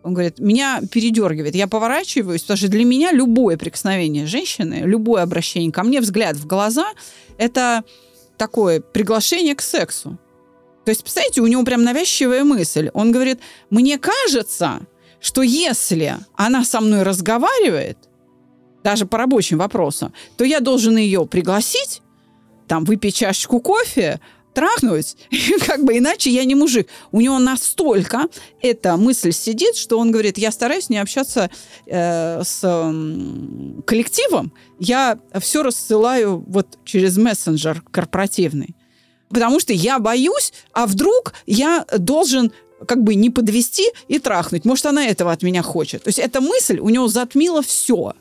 [0.03, 1.55] он говорит, меня передергивает.
[1.55, 6.45] Я поворачиваюсь, потому что для меня любое прикосновение женщины, любое обращение ко мне, взгляд в
[6.45, 6.85] глаза,
[7.39, 7.83] это
[8.37, 10.19] такое приглашение к сексу.
[10.85, 12.91] То есть, представляете, у него прям навязчивая мысль.
[12.93, 13.39] Он говорит,
[13.71, 14.81] мне кажется,
[15.19, 17.97] что если она со мной разговаривает,
[18.85, 22.03] даже по рабочим вопросам, то я должен ее пригласить,
[22.67, 24.19] там, выпить чашечку кофе,
[24.53, 25.17] трахнуть,
[25.65, 26.87] как бы иначе я не мужик.
[27.11, 28.27] У него настолько
[28.61, 31.49] эта мысль сидит, что он говорит, я стараюсь не общаться
[31.87, 38.75] э, с э, коллективом, я все рассылаю вот через мессенджер корпоративный
[39.29, 42.53] потому что я боюсь, а вдруг я должен
[42.87, 44.63] как бы не подвести и трахнуть.
[44.63, 46.03] Может, она этого от меня хочет.
[46.03, 48.13] То есть эта мысль у него затмила все.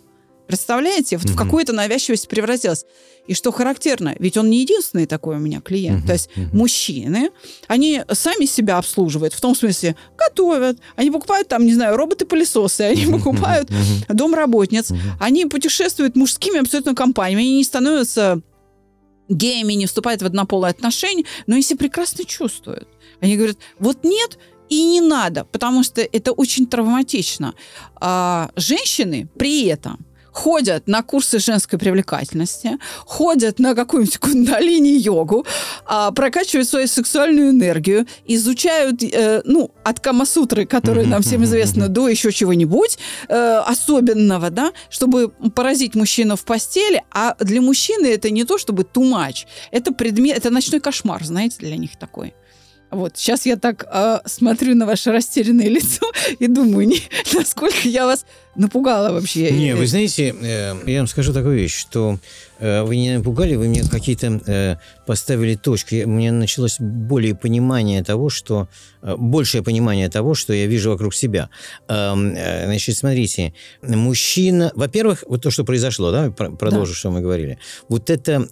[0.46, 1.16] Представляете?
[1.16, 1.32] Вот mm-hmm.
[1.32, 2.84] в какую-то навязчивость превратилась.
[3.26, 6.04] И что характерно, ведь он не единственный такой у меня клиент.
[6.04, 6.06] Mm-hmm.
[6.06, 6.56] То есть mm-hmm.
[6.56, 7.30] мужчины,
[7.66, 13.06] они сами себя обслуживают, в том смысле, готовят, они покупают там, не знаю, роботы-пылесосы, они
[13.06, 13.70] покупают
[14.08, 18.42] домработниц, они путешествуют мужскими абсолютно компаниями, они не становятся
[19.30, 22.88] геями, не вступают в однополые отношения, но если прекрасно чувствуют.
[23.20, 27.54] Они говорят, вот нет, и не надо, потому что это очень травматично.
[27.96, 35.46] А женщины при этом ходят на курсы женской привлекательности, ходят на какую-нибудь кундалини-йогу,
[35.86, 42.08] а, прокачивают свою сексуальную энергию, изучают, э, ну, от Камасутры, которая нам всем известна, до
[42.08, 48.44] еще чего-нибудь э, особенного, да, чтобы поразить мужчину в постели, а для мужчины это не
[48.44, 52.34] то, чтобы тумач, это предмет, это ночной кошмар, знаете, для них такой.
[52.90, 57.00] Вот, сейчас я так э, смотрю на ваше растерянное лицо и думаю, не,
[57.32, 58.24] насколько я вас
[58.56, 59.50] напугала вообще.
[59.50, 62.18] Не, вы знаете, э, я вам скажу такую вещь, что
[62.58, 66.04] Э, вы не напугали, вы мне какие-то э, поставили точки.
[66.04, 68.68] У меня началось более понимание того, что...
[69.18, 71.50] Большее понимание того, что я вижу вокруг себя.
[71.88, 74.72] Эм, значит, смотрите, мужчина...
[74.74, 76.98] Во-первых, вот то, что произошло, да, продолжу, да.
[76.98, 77.58] что мы говорили.
[77.90, 78.48] Вот это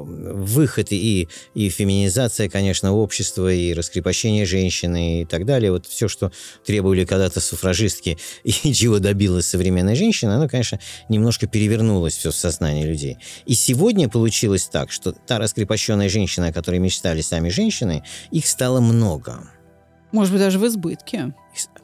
[0.00, 5.70] выход и, и феминизация, конечно, общества, и раскрепощение женщины и так далее.
[5.70, 6.32] Вот все, что
[6.64, 12.84] требовали когда-то суфражистки и чего добилась современная женщина, оно, конечно, немножко перевернулось все в сознании
[12.84, 13.18] людей.
[13.46, 18.80] И сегодня получилось так, что та раскрепощенная женщина, о которой мечтали сами женщины, их стало
[18.80, 19.48] много.
[20.12, 21.34] Может быть, даже в избытке.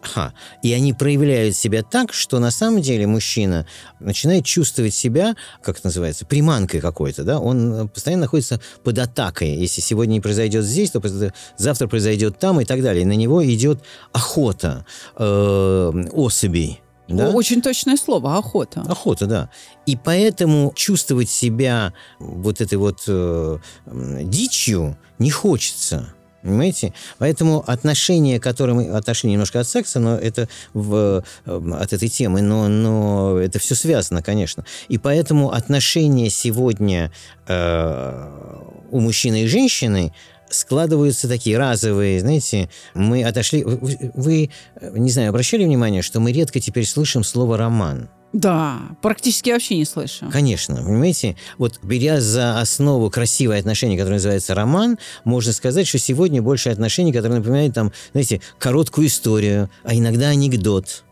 [0.02, 0.34] Ага.
[0.62, 3.66] И они проявляют себя так, что на самом деле мужчина
[4.00, 9.56] начинает чувствовать себя, как это называется, приманкой какой-то, да, он постоянно находится под атакой.
[9.56, 11.02] Если сегодня не произойдет здесь, то
[11.56, 13.02] завтра произойдет там и так далее.
[13.02, 14.84] И на него идет охота
[15.16, 16.80] э, особей
[17.16, 17.30] да?
[17.30, 18.82] Очень точное слово охота.
[18.82, 19.50] Охота, да.
[19.86, 26.14] И поэтому чувствовать себя вот этой вот э, дичью не хочется.
[26.42, 26.94] Понимаете?
[27.18, 32.40] Поэтому отношения, которые мы отошли немножко от секса, но это в, э, от этой темы,
[32.40, 34.64] но, но это все связано, конечно.
[34.88, 37.12] И поэтому отношения сегодня
[37.46, 38.28] э,
[38.90, 40.14] у мужчины и женщины
[40.50, 43.64] складываются такие разовые, знаете, мы отошли...
[43.64, 44.50] Вы, вы,
[44.98, 48.08] не знаю, обращали внимание, что мы редко теперь слышим слово «роман»?
[48.32, 50.30] Да, практически вообще не слышу.
[50.30, 56.40] Конечно, понимаете, вот беря за основу красивое отношение, которое называется роман, можно сказать, что сегодня
[56.40, 61.02] больше отношений, которые напоминают там, знаете, короткую историю, а иногда анекдот.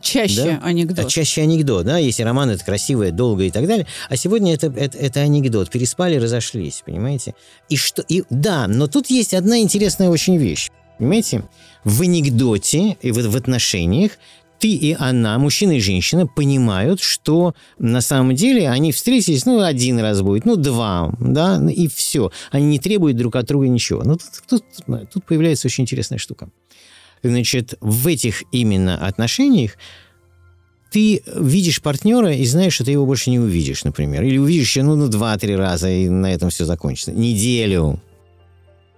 [0.00, 0.60] Чаще да?
[0.62, 1.06] анекдот.
[1.06, 3.86] А чаще анекдот, да, если роман это красивое, долго и так далее.
[4.08, 5.70] А сегодня это, это, это анекдот.
[5.70, 7.34] Переспали, разошлись, понимаете?
[7.68, 10.70] И что, и, да, но тут есть одна интересная очень вещь.
[10.98, 11.44] Понимаете?
[11.84, 14.12] В анекдоте и в, в отношениях
[14.58, 19.98] ты и она, мужчина и женщина, понимают, что на самом деле они встретились, ну, один
[19.98, 22.30] раз будет, ну, два, да, и все.
[22.50, 24.02] Они не требуют друг от друга ничего.
[24.04, 24.64] Но тут, тут,
[25.12, 26.48] тут появляется очень интересная штука.
[27.24, 29.76] Значит, в этих именно отношениях
[30.90, 34.22] ты видишь партнера и знаешь, что ты его больше не увидишь, например.
[34.22, 37.10] Или увидишь еще, ну, ну два-три раза, и на этом все закончится.
[37.12, 38.00] Неделю,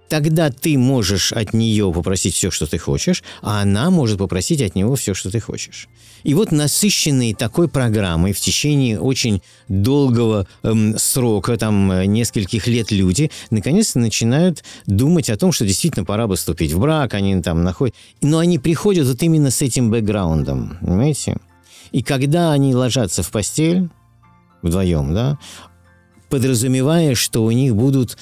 [0.09, 4.75] тогда ты можешь от нее попросить все, что ты хочешь, а она может попросить от
[4.75, 5.87] него все, что ты хочешь.
[6.23, 13.31] И вот насыщенные такой программой в течение очень долгого эм, срока, там, нескольких лет люди,
[13.49, 17.95] наконец-то начинают думать о том, что действительно пора бы вступить в брак, они там находят...
[18.21, 21.37] Но они приходят вот именно с этим бэкграундом, понимаете?
[21.91, 23.89] И когда они ложатся в постель
[24.61, 25.37] вдвоем, да,
[26.29, 28.17] подразумевая, что у них будут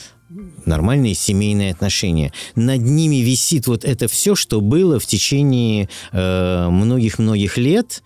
[0.66, 2.34] нормальные семейные отношения.
[2.56, 8.04] Над ними висит вот это все, что было в течение э, многих-многих э, лет,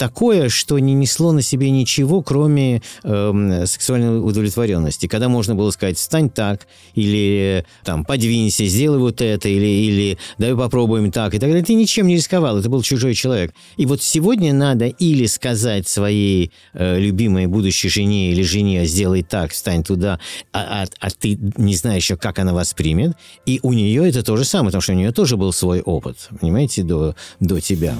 [0.00, 5.06] такое, что не несло на себе ничего, кроме э, сексуальной удовлетворенности.
[5.06, 10.56] Когда можно было сказать «встань так», или там «подвинься», «сделай вот это», или, или «давай
[10.56, 11.62] попробуем так», и так далее.
[11.62, 13.52] Ты ничем не рисковал, это был чужой человек.
[13.76, 19.52] И вот сегодня надо или сказать своей э, любимой будущей жене или жене «сделай так,
[19.52, 20.18] встань туда»,
[20.50, 23.18] а, а, а ты не знаешь еще, как она воспримет.
[23.44, 26.30] И у нее это то же самое, потому что у нее тоже был свой опыт,
[26.40, 27.94] понимаете, до, до тебя.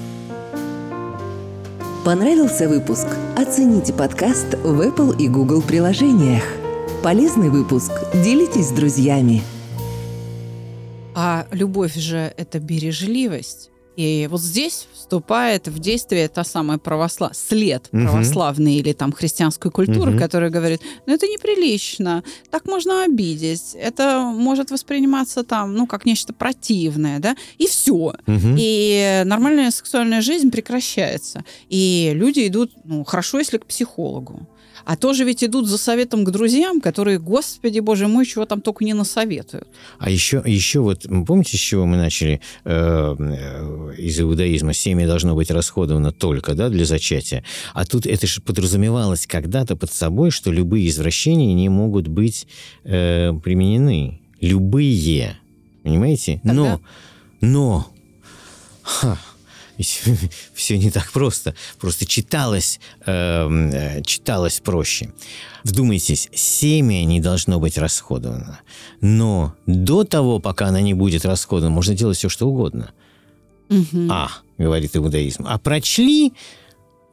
[2.04, 3.06] Понравился выпуск?
[3.36, 6.42] Оцените подкаст в Apple и Google приложениях.
[7.02, 7.92] Полезный выпуск?
[8.14, 9.42] Делитесь с друзьями.
[11.14, 13.70] А любовь же это бережливость.
[14.00, 17.36] И вот здесь вступает в действие та самая православ...
[17.36, 18.04] след угу.
[18.04, 20.18] православной или там христианской культуры, угу.
[20.18, 26.32] которая говорит, ну это неприлично, так можно обидеть, это может восприниматься там, ну, как нечто
[26.32, 28.14] противное, да, и все.
[28.26, 28.56] Угу.
[28.56, 31.44] И нормальная сексуальная жизнь прекращается.
[31.68, 34.48] И люди идут, ну, хорошо, если к психологу.
[34.84, 38.84] А тоже ведь идут за советом к друзьям, которые, господи, боже мой, чего там только
[38.84, 39.68] не насоветуют.
[39.98, 44.72] А еще, еще вот, помните, с чего мы начали э, э, из иудаизма?
[44.72, 47.44] Семя должно быть расходовано только да, для зачатия.
[47.74, 52.46] А тут это же подразумевалось когда-то под собой, что любые извращения не могут быть
[52.84, 54.20] э, применены.
[54.40, 55.36] Любые.
[55.82, 56.40] Понимаете?
[56.42, 56.54] Тогда...
[56.54, 56.80] Но,
[57.40, 57.86] но,
[58.82, 59.18] ха,
[60.54, 61.54] все не так просто.
[61.78, 65.12] Просто читалось, эм, э, читалось проще.
[65.64, 68.60] Вдумайтесь, семя не должно быть расходовано.
[69.00, 72.92] Но до того, пока она не будет расходована, можно делать все, что угодно.
[73.68, 74.08] Угу.
[74.10, 75.44] А, говорит иудаизм.
[75.46, 76.32] А прочли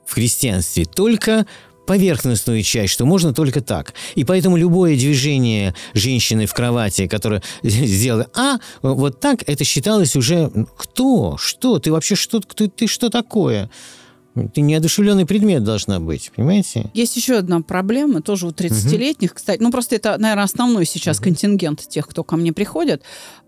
[0.06, 1.46] в христианстве только
[1.88, 3.96] поверхностную часть, что можно только так.
[4.14, 10.52] И поэтому любое движение женщины в кровати, которое сделала «а», вот так, это считалось уже
[10.78, 11.38] «кто?
[11.40, 11.80] Что?
[11.80, 12.40] Ты вообще что?
[12.40, 13.72] Ты, ты что такое?»
[14.54, 16.90] Ты неодушевленный предмет должна быть, понимаете?
[16.94, 19.36] Есть еще одна проблема, тоже у 30-летних, угу.
[19.36, 19.62] кстати.
[19.62, 21.26] Ну, просто это, наверное, основной сейчас угу.
[21.26, 23.04] контингент тех, кто ко мне приходит.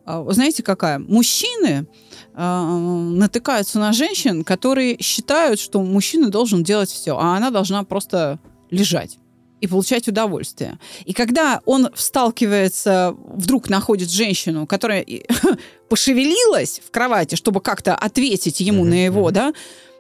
[0.06, 1.00] А, знаете, какая?
[1.00, 1.88] Мужчины
[2.34, 2.66] э,
[3.14, 8.40] натыкаются на женщин, которые считают, что мужчина должен делать все, а она должна просто
[8.72, 9.18] лежать
[9.62, 10.80] и получать удовольствие.
[11.06, 15.06] И когда он сталкивается, вдруг находит женщину, которая
[15.90, 18.90] пошевелилась в кровати, чтобы как-то ответить ему mm-hmm.
[18.90, 19.54] на его, да,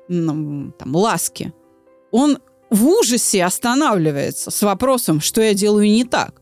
[0.09, 1.53] там, ласки,
[2.11, 6.41] он в ужасе останавливается с вопросом, что я делаю не так.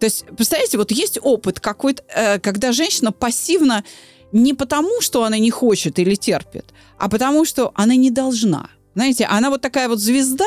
[0.00, 3.84] То есть, представляете, вот есть опыт какой-то, э, когда женщина пассивно
[4.32, 8.68] не потому, что она не хочет или терпит, а потому, что она не должна.
[8.94, 10.44] Знаете, она вот такая вот звезда,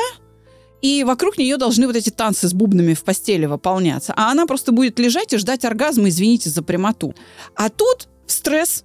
[0.82, 4.12] и вокруг нее должны вот эти танцы с бубнами в постели выполняться.
[4.16, 7.14] А она просто будет лежать и ждать оргазма, извините за прямоту.
[7.56, 8.84] А тут стресс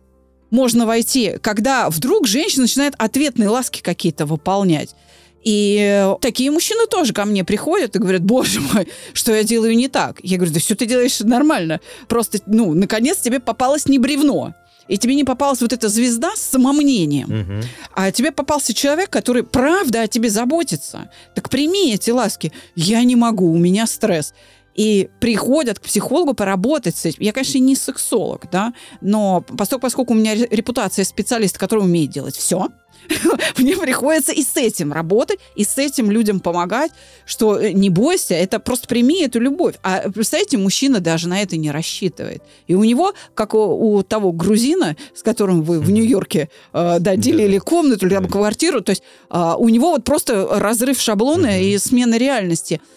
[0.54, 4.96] можно войти, когда вдруг женщина начинает ответные ласки какие-то выполнять.
[5.44, 9.88] И такие мужчины тоже ко мне приходят и говорят, боже мой, что я делаю не
[9.88, 10.20] так.
[10.22, 11.82] Я говорю, да все ты делаешь нормально.
[12.08, 14.54] Просто, ну, наконец тебе попалось не бревно.
[14.88, 17.42] И тебе не попалась вот эта звезда с самомнением.
[17.42, 17.68] Угу.
[17.96, 21.10] А тебе попался человек, который правда о тебе заботится.
[21.36, 22.52] Так прими эти ласки.
[22.76, 24.34] Я не могу, у меня стресс
[24.76, 27.24] и приходят к психологу поработать с этим.
[27.24, 32.36] Я, конечно, не сексолог, да, но поскольку, поскольку у меня репутация специалиста, который умеет делать
[32.36, 32.68] все,
[33.58, 36.92] мне приходится и с этим работать, и с этим людям помогать,
[37.26, 39.76] что э, не бойся, это просто прими эту любовь.
[39.84, 42.44] А представляете, мужчина даже на это не рассчитывает.
[42.68, 47.16] И у него, как у, у того грузина, с которым вы в Нью-Йорке э, да,
[47.16, 51.78] делили комнату или там, квартиру, то есть э, у него вот просто разрыв шаблона и
[51.78, 52.82] смена реальности–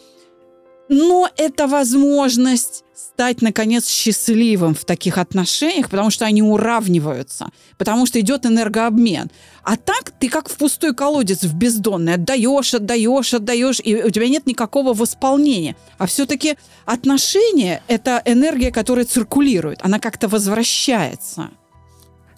[0.89, 8.21] но это возможность стать, наконец, счастливым в таких отношениях, потому что они уравниваются, потому что
[8.21, 9.31] идет энергообмен.
[9.65, 14.29] А так ты как в пустой колодец, в бездонный, отдаешь, отдаешь, отдаешь, и у тебя
[14.29, 15.77] нет никакого восполнения.
[15.99, 21.51] А все-таки отношения– это энергия, которая циркулирует, она как-то возвращается.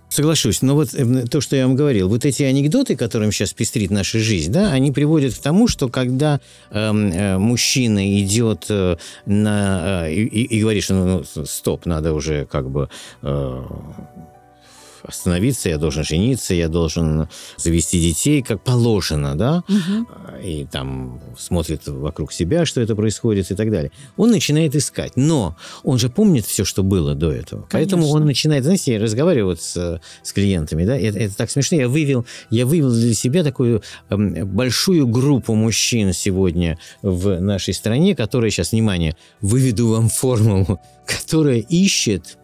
[0.09, 0.63] Соглашусь.
[0.63, 4.19] Но вот э, то, что я вам говорил, вот эти анекдоты, которым сейчас пестрит наша
[4.19, 6.41] жизнь, да, они приводят к тому, что когда
[6.71, 8.97] эм, э, мужчина идет э,
[9.27, 10.07] на...
[10.09, 12.89] Э, и, и говорит, что ну, ну, стоп, надо уже как бы...
[13.23, 13.63] Э,
[15.09, 20.07] остановиться, я должен жениться, я должен завести детей, как положено, да, угу.
[20.45, 23.91] и там смотрит вокруг себя, что это происходит и так далее.
[24.19, 27.69] Он начинает искать, но он же помнит все, что было до этого, Конечно.
[27.73, 31.79] поэтому он начинает, знаете, я разговариваю вот с, с клиентами, да, это, это так смешно,
[31.79, 38.15] я вывел, я вывел для себя такую э, большую группу мужчин сегодня в нашей стране,
[38.15, 42.37] которые сейчас, внимание, выведу вам формулу, которая ищет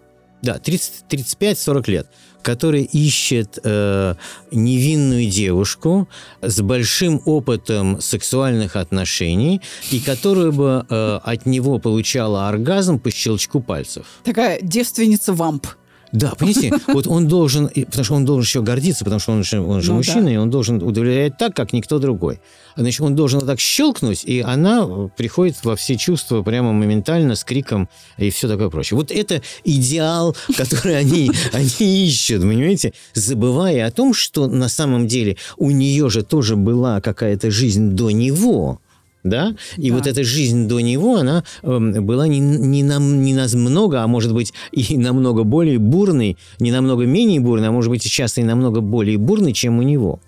[0.44, 2.06] да, 35-40 лет
[2.44, 4.14] который ищет э,
[4.52, 6.08] невинную девушку
[6.42, 13.60] с большим опытом сексуальных отношений и которая бы э, от него получала оргазм по щелчку
[13.60, 14.06] пальцев.
[14.22, 15.66] Такая девственница-вамп.
[16.14, 19.60] Да, понимаете, вот он должен, потому что он должен еще гордиться, потому что он же,
[19.60, 20.32] он же ну, мужчина, да.
[20.32, 22.40] и он должен удовлетворять так, как никто другой.
[22.76, 24.86] Значит, он должен так щелкнуть, и она
[25.16, 28.96] приходит во все чувства прямо моментально, с криком и все такое прочее.
[28.96, 35.36] Вот это идеал, который они, они ищут, понимаете, забывая о том, что на самом деле
[35.56, 38.80] у нее же тоже была какая-то жизнь до него
[39.24, 39.56] да?
[39.76, 39.96] И да.
[39.96, 44.06] вот эта жизнь до него, она э, была не, не, нам, не нас много, а
[44.06, 48.44] может быть и намного более бурной, не намного менее бурной, а может быть часто и
[48.44, 50.20] намного более бурной, чем у него.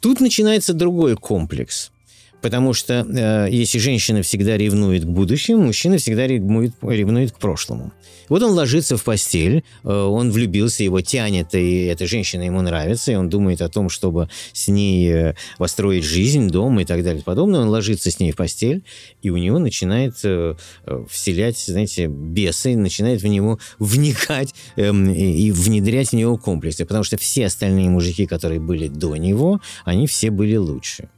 [0.00, 1.91] Тут начинается другой комплекс.
[2.42, 7.92] Потому что э, если женщина всегда ревнует к будущему, мужчина всегда ревнует, ревнует к прошлому.
[8.28, 13.12] Вот он ложится в постель, э, он влюбился, его тянет, и эта женщина ему нравится,
[13.12, 17.20] и он думает о том, чтобы с ней э, построить жизнь, дом и так далее
[17.20, 17.60] и подобное.
[17.60, 18.82] Он ложится с ней в постель,
[19.22, 25.52] и у него начинает э, э вселять, знаете, бесы, начинает в него вникать э, и
[25.52, 30.30] внедрять в него комплексы, потому что все остальные мужики, которые были до него, они все
[30.30, 31.08] были лучше.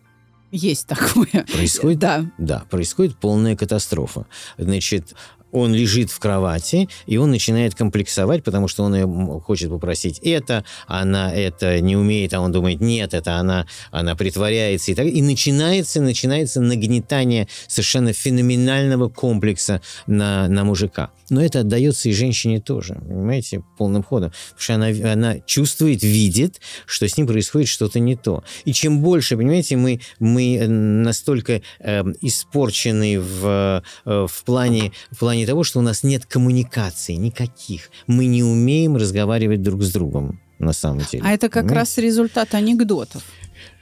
[0.55, 1.45] Есть такое.
[1.53, 2.25] Происходит, да.
[2.39, 4.25] Да, происходит полная катастрофа.
[4.57, 5.15] Значит,
[5.55, 11.33] он лежит в кровати, и он начинает комплексовать, потому что он хочет попросить это, она
[11.33, 14.91] это не умеет, а он думает, нет, это она, она притворяется.
[14.91, 21.11] И, так, и начинается, начинается нагнетание совершенно феноменального комплекса на, на мужика.
[21.31, 24.33] Но это отдается и женщине тоже, понимаете, полным ходом.
[24.51, 28.43] Потому что она, она чувствует, видит, что с ним происходит что-то не то.
[28.65, 35.44] И чем больше, понимаете, мы, мы настолько э, испорчены в, э, в, плане, в плане
[35.47, 37.91] того, что у нас нет коммуникации никаких.
[38.07, 41.23] Мы не умеем разговаривать друг с другом на самом деле.
[41.25, 41.75] А это как понимаете?
[41.75, 43.23] раз результат анекдотов.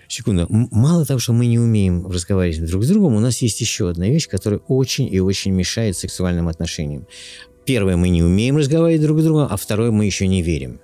[0.08, 0.46] Секунду.
[0.48, 4.08] Мало того, что мы не умеем разговаривать друг с другом, у нас есть еще одна
[4.08, 7.06] вещь, которая очень и очень мешает сексуальным отношениям.
[7.64, 10.80] Первое, мы не умеем разговаривать друг с другом, а второе, мы еще не верим.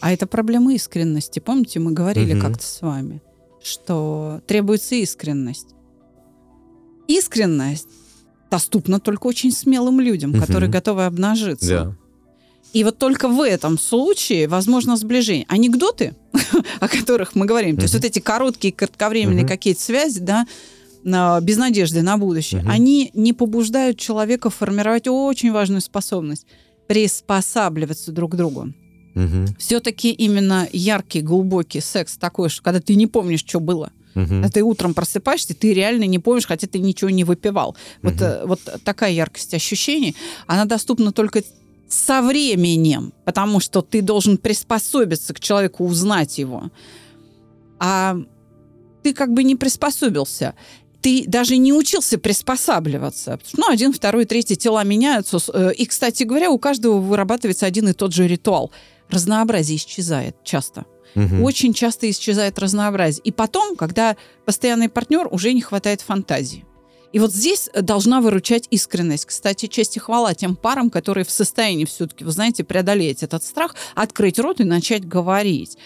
[0.00, 1.38] А это проблема искренности.
[1.38, 2.42] Помните, мы говорили угу.
[2.42, 3.22] как-то с вами,
[3.62, 5.68] что требуется искренность.
[7.06, 7.88] Искренность
[8.50, 10.40] доступна только очень смелым людям, угу.
[10.40, 11.68] которые готовы обнажиться.
[11.68, 11.96] Да.
[12.72, 15.46] И вот только в этом случае возможно сближение.
[15.48, 16.14] Анекдоты,
[16.80, 20.46] о которых мы говорим, то есть вот эти короткие, кратковременные какие-то связи, да,
[21.04, 22.70] без надежды на будущее, mm-hmm.
[22.70, 26.46] они не побуждают человека формировать очень важную способность
[26.86, 28.72] приспосабливаться друг к другу.
[29.14, 29.54] Угу.
[29.58, 33.92] Все-таки именно яркий, глубокий секс такой, что когда ты не помнишь, что было.
[34.14, 34.50] Угу.
[34.52, 37.76] Ты утром просыпаешься, ты реально не помнишь, хотя ты ничего не выпивал.
[38.02, 38.12] Угу.
[38.12, 40.14] Вот, вот такая яркость ощущений,
[40.46, 41.42] она доступна только
[41.88, 46.70] со временем, потому что ты должен приспособиться к человеку, узнать его.
[47.78, 48.16] А
[49.02, 50.54] ты как бы не приспособился
[51.04, 53.38] ты даже не учился приспосабливаться.
[53.58, 55.38] Ну, один, второй, третий тела меняются.
[55.52, 58.70] Э, и, кстати говоря, у каждого вырабатывается один и тот же ритуал.
[59.10, 60.86] Разнообразие исчезает часто.
[61.14, 61.44] Угу.
[61.44, 63.22] Очень часто исчезает разнообразие.
[63.24, 66.64] И потом, когда постоянный партнер, уже не хватает фантазии.
[67.12, 69.26] И вот здесь должна выручать искренность.
[69.26, 73.76] Кстати, честь и хвала тем парам, которые в состоянии все-таки, вы знаете, преодолеть этот страх,
[73.94, 75.78] открыть рот и начать говорить.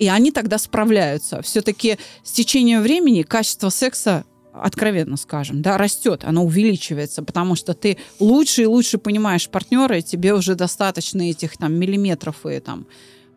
[0.00, 1.40] И они тогда справляются.
[1.42, 7.96] Все-таки с течением времени качество секса откровенно скажем, да, растет, оно увеличивается, потому что ты
[8.18, 12.86] лучше и лучше понимаешь партнера, и тебе уже достаточно этих там миллиметров и там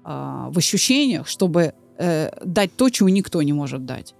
[0.05, 4.13] э, в ощущениях, чтобы э, дать то, чего никто не может дать.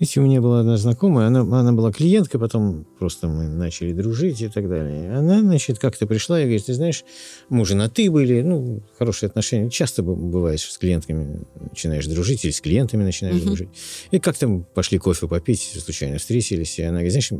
[0.00, 4.40] Видите, у меня была одна знакомая, она, она была клиенткой, потом просто мы начали дружить
[4.40, 5.16] и так далее.
[5.16, 7.04] Она, значит, как-то пришла и говорит, ты знаешь,
[7.48, 9.70] мы же на «ты» были, ну, хорошие отношения.
[9.70, 13.44] Часто бывает, с клиентками начинаешь дружить или с клиентами начинаешь uh-huh.
[13.44, 13.68] дружить.
[14.10, 17.32] И как-то пошли кофе попить, случайно встретились, и она говорит, знаешь,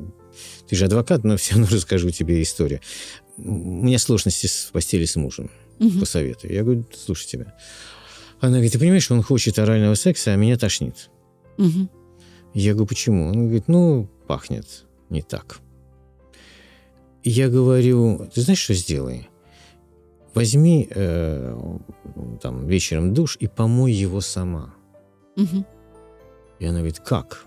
[0.69, 2.81] ты же адвокат, но все равно расскажу тебе историю.
[3.37, 6.01] У меня сложности в постели с мужем, uh-huh.
[6.01, 6.53] посоветую.
[6.53, 7.55] Я говорю, слушай тебя.
[8.41, 11.11] Она говорит, ты понимаешь, он хочет орального секса, а меня тошнит.
[11.57, 11.89] Угу.
[12.53, 13.29] Я говорю, почему?
[13.29, 15.61] Он говорит, ну, пахнет не так.
[17.23, 19.29] Я говорю, ты знаешь, что сделай?
[20.35, 21.79] Возьми э,
[22.43, 24.75] там вечером душ и помой его сама.
[25.37, 25.65] Угу.
[26.59, 27.47] И она говорит, как?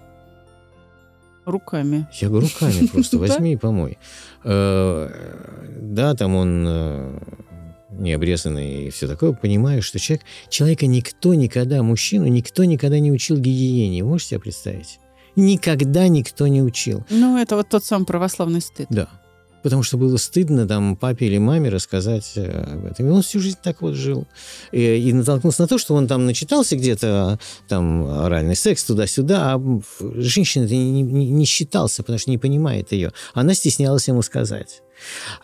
[1.45, 2.07] Руками.
[2.19, 3.97] Я говорю, руками просто возьми и помой.
[4.43, 5.09] Э,
[5.79, 7.19] да, там он э,
[7.97, 13.11] не обрезанный и все такое, понимаю, что человек, человека никто никогда, мужчину никто никогда не
[13.11, 14.03] учил гигиене.
[14.03, 14.99] Можете себе представить?
[15.35, 17.05] Никогда никто не учил.
[17.09, 18.87] Ну, это вот тот самый православный стыд.
[18.89, 19.07] Да.
[19.63, 23.07] Потому что было стыдно там папе или маме рассказать э, об этом.
[23.07, 24.27] И он всю жизнь так вот жил.
[24.71, 29.81] И, и натолкнулся на то, что он там начитался где-то, там, оральный секс туда-сюда, а
[30.15, 33.11] женщина не, не, не считался, потому что не понимает ее.
[33.33, 34.81] Она стеснялась ему сказать.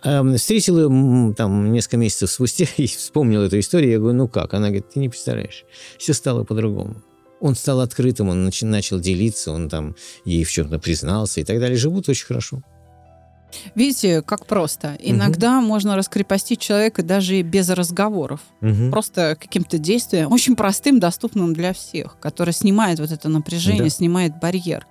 [0.03, 3.91] Эм, встретил ее там несколько месяцев спустя и вспомнил эту историю.
[3.91, 4.53] Я говорю, ну как?
[4.53, 5.65] Она говорит, ты не представляешь.
[5.97, 7.01] Все стало по-другому.
[7.39, 11.59] Он стал открытым, он нач- начал делиться, он там ей в чем-то признался и так
[11.59, 11.77] далее.
[11.77, 12.63] Живут очень хорошо.
[13.75, 14.97] Видите, как просто.
[14.99, 15.67] Иногда угу.
[15.67, 18.41] можно раскрепостить человека даже без разговоров.
[18.61, 18.91] Угу.
[18.91, 23.89] Просто каким-то действием, очень простым, доступным для всех, которое снимает вот это напряжение, да.
[23.89, 24.85] снимает барьер.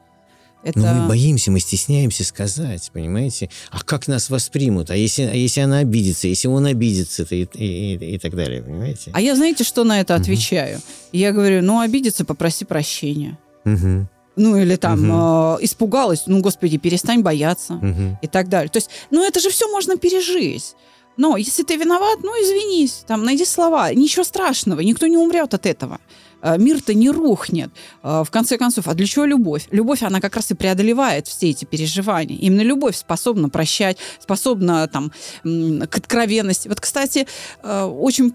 [0.65, 0.79] Это...
[0.79, 3.51] Но мы боимся, мы стесняемся сказать, понимаете?
[3.71, 4.91] А как нас воспримут?
[4.91, 6.29] А если, а если она обидится?
[6.29, 7.27] Если он обидится?
[7.31, 9.11] И, и, и, и так далее, понимаете?
[9.13, 10.77] А я знаете, что на это отвечаю?
[10.77, 10.85] Угу.
[11.13, 13.39] Я говорю, ну, обидится, попроси прощения.
[13.65, 14.07] Угу.
[14.37, 15.61] Ну, или там угу.
[15.61, 18.19] э, испугалась, ну, господи, перестань бояться угу.
[18.23, 18.71] и так далее.
[18.71, 20.75] То есть, ну, это же все можно пережить.
[21.19, 23.93] Но если ты виноват, ну, извинись, там, найди слова.
[23.93, 25.99] Ничего страшного, никто не умрет от этого.
[26.41, 27.71] Э, мир-то не рухнет.
[28.03, 29.69] Э, в конце концов, а для чего любовь?
[29.71, 32.39] Любовь, она как раз и преодолевает все эти переживания.
[32.39, 35.13] Именно любовь способна прощать, способна там
[35.43, 36.69] к откровенности.
[36.69, 37.27] Вот, кстати,
[37.63, 38.35] очень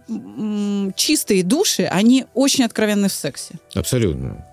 [0.95, 3.55] чистые души, они очень откровенны в сексе.
[3.73, 4.45] Абсолютно.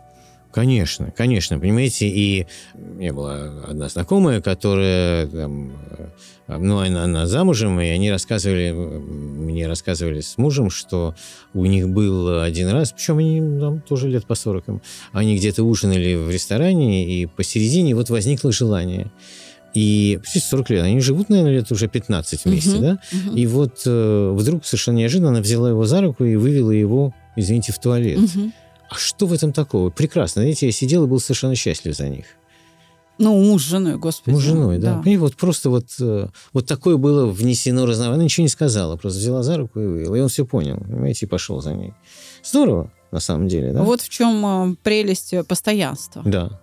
[0.55, 5.73] Конечно, конечно, понимаете, и у меня была одна знакомая, которая, там,
[6.47, 11.17] э, ну, она, она замужем, и они рассказывали, мне рассказывали с мужем, что
[11.55, 14.81] у них был один раз, причем они там тоже лет по 40,
[15.13, 19.11] они где-то ужинали в ресторане, и посередине вот возникло желание.
[19.75, 22.99] И 40 лет, они живут, наверное, лет уже 15 вместе, uh-huh, да?
[23.11, 23.35] Uh-huh.
[23.35, 27.73] И вот э, вдруг совершенно неожиданно она взяла его за руку и вывела его, извините,
[27.73, 28.21] в туалет.
[28.21, 28.53] Uh-huh.
[28.95, 29.91] А что в этом такого?
[29.91, 30.43] Прекрасно.
[30.43, 32.27] Знаете, я сидел и был совершенно счастлив за них.
[33.19, 34.35] Ну, муж с женой, господи.
[34.35, 35.01] Муж с женой, да.
[35.05, 35.11] да.
[35.11, 38.15] И вот просто вот, э, вот такое было внесено разнообразие.
[38.15, 40.15] Она ничего не сказала, просто взяла за руку и вывела.
[40.17, 41.93] И он все понял, понимаете, и пошел за ней.
[42.43, 43.83] Здорово, на самом деле, да?
[43.83, 46.23] Вот в чем э, прелесть постоянства.
[46.25, 46.61] Да.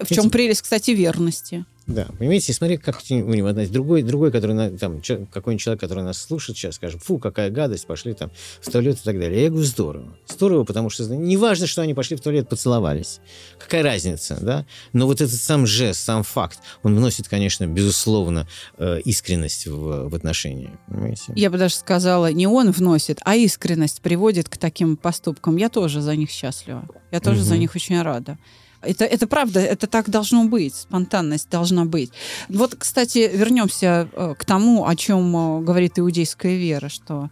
[0.00, 1.66] В чем прелесть, кстати, верности.
[1.90, 3.74] Да, понимаете, смотри, как у него относится.
[3.74, 8.14] Другой, другой, который, там, какой-нибудь человек, который нас слушает сейчас, скажет, фу, какая гадость, пошли
[8.14, 8.30] там
[8.60, 9.42] в туалет и так далее.
[9.42, 10.16] Я говорю, здорово.
[10.28, 13.20] Здорово, потому что не важно, что они пошли в туалет, поцеловались.
[13.58, 14.66] Какая разница, да?
[14.92, 18.46] Но вот этот сам жест, сам факт, он вносит, конечно, безусловно,
[18.78, 20.78] э, искренность в, в отношения.
[20.86, 21.32] Понимаете?
[21.34, 25.56] Я бы даже сказала, не он вносит, а искренность приводит к таким поступкам.
[25.56, 26.88] Я тоже за них счастлива.
[27.10, 27.48] Я тоже угу.
[27.48, 28.38] за них очень рада.
[28.82, 32.10] Это, это правда, это так должно быть, спонтанность должна быть.
[32.48, 37.30] Вот, кстати, вернемся э, к тому, о чем э, говорит иудейская вера, что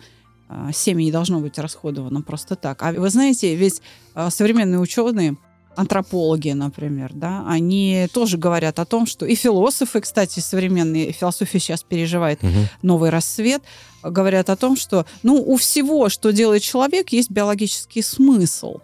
[0.50, 2.82] э, семя не должно быть расходовано просто так.
[2.82, 3.80] А вы знаете, ведь
[4.28, 5.36] современные ученые,
[5.74, 11.84] антропологи, например, да, они тоже говорят о том, что и философы, кстати, современные, философия сейчас
[11.84, 12.50] переживает угу.
[12.82, 13.62] новый рассвет,
[14.02, 18.80] говорят о том, что, ну, у всего, что делает человек, есть биологический смысл.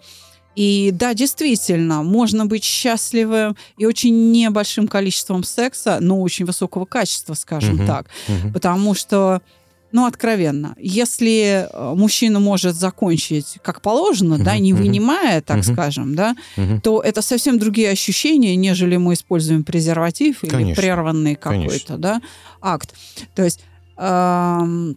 [0.56, 7.34] И да, действительно, можно быть счастливым и очень небольшим количеством секса, но очень высокого качества,
[7.34, 7.86] скажем Мгм.
[7.86, 8.06] так.
[8.28, 8.52] Мгм.
[8.52, 9.42] Потому что,
[9.90, 14.82] ну, откровенно, если э, мужчина может закончить как положено, да, Мгм, не мгм.
[14.82, 15.72] вынимая, так Мгм.
[15.74, 16.80] скажем, да, Мгм.
[16.80, 20.80] то это совсем другие ощущения, нежели мы используем презерватив или Конечно.
[20.80, 22.20] прерванный какой-то, да,
[22.60, 22.94] акт.
[23.34, 23.60] То есть
[23.96, 24.96] эм,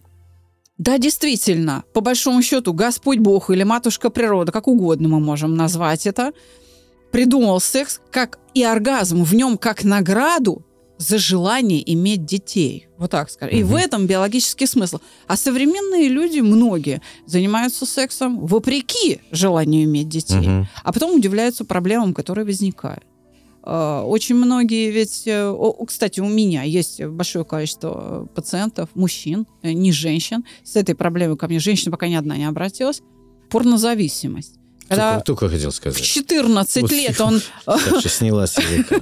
[0.77, 6.05] да, действительно, по большому счету, Господь Бог или Матушка Природа, как угодно мы можем назвать
[6.05, 6.33] это,
[7.11, 10.63] придумал секс как и оргазм в нем как награду
[10.97, 12.87] за желание иметь детей.
[12.97, 13.55] Вот так скажем.
[13.55, 13.71] И Мгм.
[13.71, 14.97] в этом биологический смысл.
[15.27, 20.47] А современные люди, многие, занимаются сексом вопреки желанию иметь детей.
[20.47, 20.67] Мгм.
[20.83, 23.03] А потом удивляются проблемам, которые возникают.
[23.69, 25.23] Э, Очень многие ведь...
[25.25, 25.53] э,
[25.85, 30.45] Кстати, у меня есть большое количество э, пациентов, мужчин, э, не женщин.
[30.63, 33.01] С этой проблемой ко мне женщина пока ни одна не обратилась.
[33.49, 34.53] Порнозависимость.
[34.87, 36.01] Когда Только, только хотел в сказать.
[36.01, 37.41] 14 Вот лет он...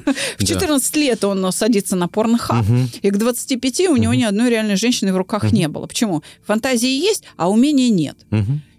[0.39, 2.66] В 14 лет он садится на порнохаб,
[3.03, 5.86] и к 25 у него ни одной реальной женщины в руках не было.
[5.86, 6.24] Почему?
[6.43, 8.18] Фантазии есть, а умения нет.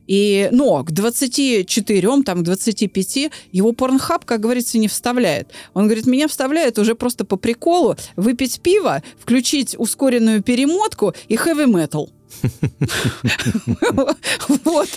[0.07, 5.51] И, но к 24, там, к 25 его порнхаб, как говорится, не вставляет.
[5.75, 11.67] Он говорит, меня вставляет уже просто по приколу выпить пиво, включить ускоренную перемотку и heavy
[11.67, 12.11] metal.
[14.65, 14.89] Вот.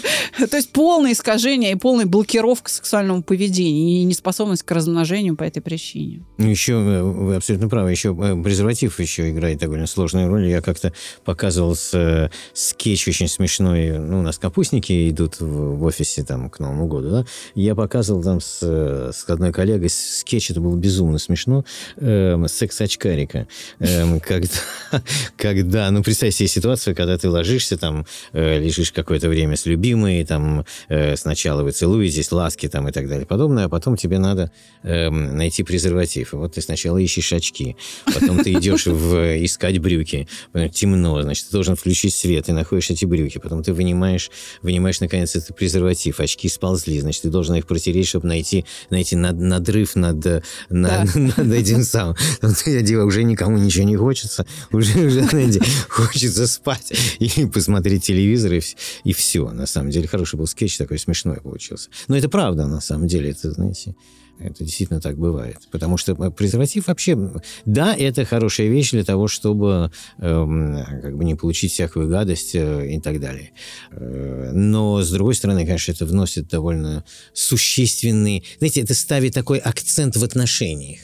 [0.50, 5.62] То есть полное искажение и полная блокировка сексуального поведения и неспособность к размножению по этой
[5.62, 6.24] причине.
[6.38, 10.48] Ну, Еще, э, вы абсолютно правы, еще э, презерватив еще играет довольно сложную роль.
[10.48, 13.98] Я как-то показывал с, э, скетч очень смешной.
[13.98, 17.26] Ну, у нас капустники идут в, офисе там к Новому году, да?
[17.56, 21.66] Я показывал там с, с одной коллегой скетч, это было безумно смешно,
[21.98, 23.48] эм, секс-очкарика.
[23.80, 24.50] Эм, когда,
[25.38, 30.24] когда, ну, представь себе ситуацию, когда ты ложишься там, э, лежишь какое-то время с любимой,
[30.26, 34.52] там, э, сначала вы целуетесь, ласки там и так далее, подобное, а потом тебе надо
[34.84, 36.34] эм, найти презерватив.
[36.34, 40.28] И вот ты сначала ищешь очки, потом ты идешь в, искать брюки,
[40.74, 45.36] темно, значит, ты должен включить свет, и находишь эти брюки, потом ты вынимаешь, вынимаешь наконец
[45.36, 50.26] этот презерватив, очки сползли, значит, ты должен их протереть, чтобы найти, найти над, надрыв над,
[50.26, 52.16] э, на- над этим самым.
[52.42, 58.04] Ну, ты одеваешь, уже никому ничего не хочется, уже, уже знаете, хочется спать и посмотреть
[58.04, 58.62] телевизор, и,
[59.04, 59.50] и все.
[59.52, 61.90] На самом деле, хороший был скетч, такой смешной получился.
[62.08, 63.96] Но это правда, на самом деле, это, знаете,
[64.40, 65.58] это действительно так бывает.
[65.72, 67.18] Потому что э, презерватив вообще,
[67.66, 72.96] да, это хорошая вещь для того, чтобы эм, как бы не получить всякую гадость э,
[72.96, 73.52] и так далее.
[73.92, 77.04] Э, но, с другой стороны, конечно, это вносит довольно
[77.34, 78.46] существенный...
[78.60, 81.00] Знаете, это ставит такой акцент в отношениях.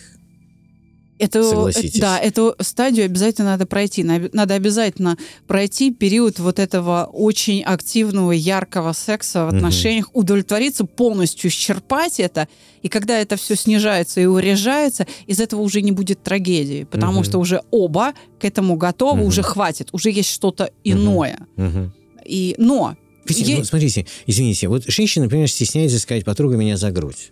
[1.18, 2.00] Это, Согласитесь.
[2.00, 4.04] да, эту стадию обязательно надо пройти.
[4.04, 11.50] На- Надо обязательно пройти период вот этого очень активного, яркого секса в отношениях, удовлетвориться, полностью
[11.50, 12.50] исчерпать это.
[12.82, 17.24] И когда это все снижается и урежается, из этого уже не будет трагедии, потому Мгм.
[17.24, 19.28] что уже оба к этому готовы, Мгм.
[19.28, 21.40] уже хватит, уже есть что-то иное.
[21.56, 21.94] Мгм.
[22.26, 22.96] И, но
[23.26, 27.32] Кристина, Е- ну, смотрите, извините, вот женщина, например, стесняется сказать, потрогай меня за грудь.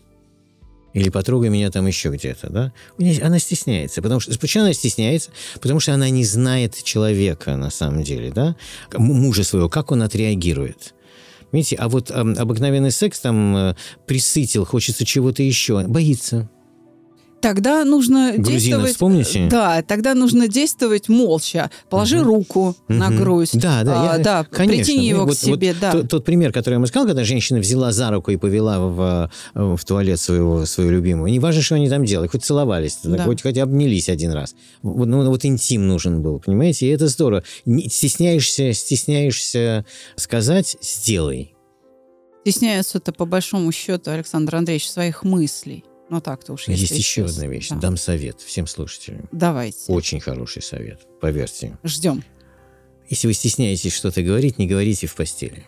[0.93, 2.73] Или потрогай меня там еще где-то, да?
[3.21, 4.01] Она стесняется.
[4.01, 5.31] Потому что, почему она стесняется?
[5.59, 8.55] Потому что она не знает человека на самом деле, да?
[8.93, 10.93] Мужа своего, как он отреагирует.
[11.51, 13.75] Видите, а вот ам, обыкновенный секс там э,
[14.07, 16.49] присытил, хочется чего-то еще, боится.
[17.43, 18.91] Тогда нужно Грузина действовать...
[18.91, 19.47] вспомните?
[19.51, 21.69] Да, тогда нужно действовать молча.
[21.89, 22.25] Положи Мгм.
[22.25, 23.49] руку на грудь.
[23.53, 24.83] Да, да, А, я- да, конечно.
[24.85, 25.91] притяни его Ну, к вот- вот себе, да.
[25.91, 29.29] Тот, тот пример, который я вам сказал, когда женщина взяла за руку и повела в,
[29.55, 31.29] э, в туалет своего, свою любимую.
[31.31, 33.23] Не важно, что они там делали, хоть целовались, Да.
[33.25, 34.55] хоть, хоть обнялись один раз.
[34.81, 36.85] Вот, ну, вот интим нужен был, понимаете?
[36.87, 37.43] И это здорово.
[37.65, 39.85] Не- стесняешься, стесняешься
[40.15, 41.53] сказать, сделай.
[42.45, 45.83] Стесняются-то по большому счету, Александр Андреевич, своих мыслей.
[46.13, 46.67] Ну так-то уж.
[46.67, 47.69] Есть если еще одна вещь.
[47.69, 47.77] Да.
[47.77, 49.27] Дам совет всем слушателям.
[49.31, 49.91] Давайте.
[49.91, 51.75] Очень хороший совет, поверьте.
[51.83, 52.23] Ждем.
[53.09, 55.65] Если вы стесняетесь что-то говорить, не говорите в постели,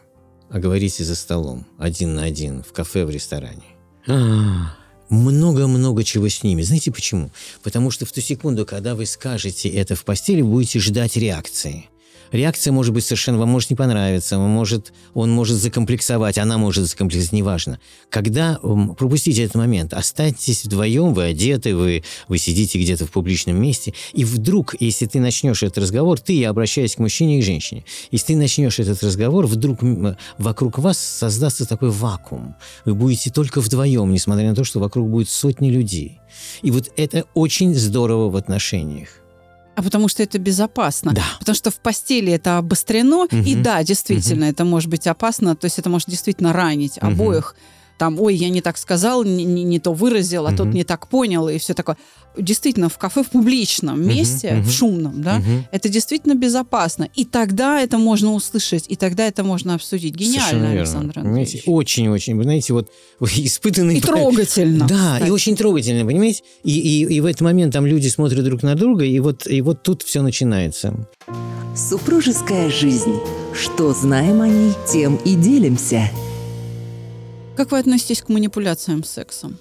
[0.51, 3.63] а говорите за столом, один на один, в кафе, в ресторане.
[4.07, 4.77] А,
[5.09, 6.61] Много-много чего с ними.
[6.61, 7.31] Знаете почему?
[7.63, 11.89] Потому что в ту секунду, когда вы скажете это в постели, будете ждать реакции.
[12.32, 16.86] Реакция может быть совершенно, вам может не понравиться, он может, он может закомплексовать, она может
[16.86, 17.80] закомплексовать, неважно.
[18.09, 18.59] Когда
[18.97, 24.26] пропустите этот момент, останьтесь вдвоем, вы одеты, вы, вы сидите где-то в публичном месте, и
[24.26, 28.28] вдруг, если ты начнешь этот разговор, ты, я обращаюсь к мужчине и к женщине, если
[28.28, 29.80] ты начнешь этот разговор, вдруг
[30.38, 32.55] вокруг вас создастся такой вакуум.
[32.86, 36.19] Вы будете только вдвоем, несмотря на то, что вокруг будет сотни людей.
[36.61, 39.24] И вот это очень здорово в отношениях.
[39.76, 41.11] А потому что это безопасно.
[41.13, 41.23] Да.
[41.39, 43.26] Потому что в постели это обострено.
[43.32, 43.63] И Мгм.
[43.63, 45.55] да, действительно, это может быть опасно.
[45.55, 47.11] То есть это может действительно ранить Мгм.
[47.11, 47.55] обоих.
[47.97, 50.57] Там, ой, я не так сказал, не, не, не то выразил, а Мгм.
[50.57, 51.97] тот не так понял, и все такое.
[52.37, 54.63] Действительно, в кафе в публичном месте, мгм.
[54.63, 55.65] в шумном, да, Мгм.
[55.71, 57.07] это действительно безопасно.
[57.15, 60.15] И тогда это можно услышать, и тогда это можно обсудить.
[60.15, 60.71] Гениально.
[60.71, 61.63] Александр Понимаете, Андреевич.
[61.67, 62.89] Очень-очень, вы знаете, вот
[63.21, 63.97] испытанный...
[63.97, 64.85] И трогательно.
[64.87, 65.27] Да, кстати.
[65.27, 66.43] и очень трогательно, понимаете?
[66.63, 69.61] И, и, и в этот момент там люди смотрят друг на друга, и вот, и
[69.61, 71.07] вот тут все начинается.
[71.75, 73.15] Супружеская жизнь.
[73.53, 76.09] Что знаем о ней, тем и делимся.
[77.55, 79.57] Как вы относитесь к манипуляциям сексом?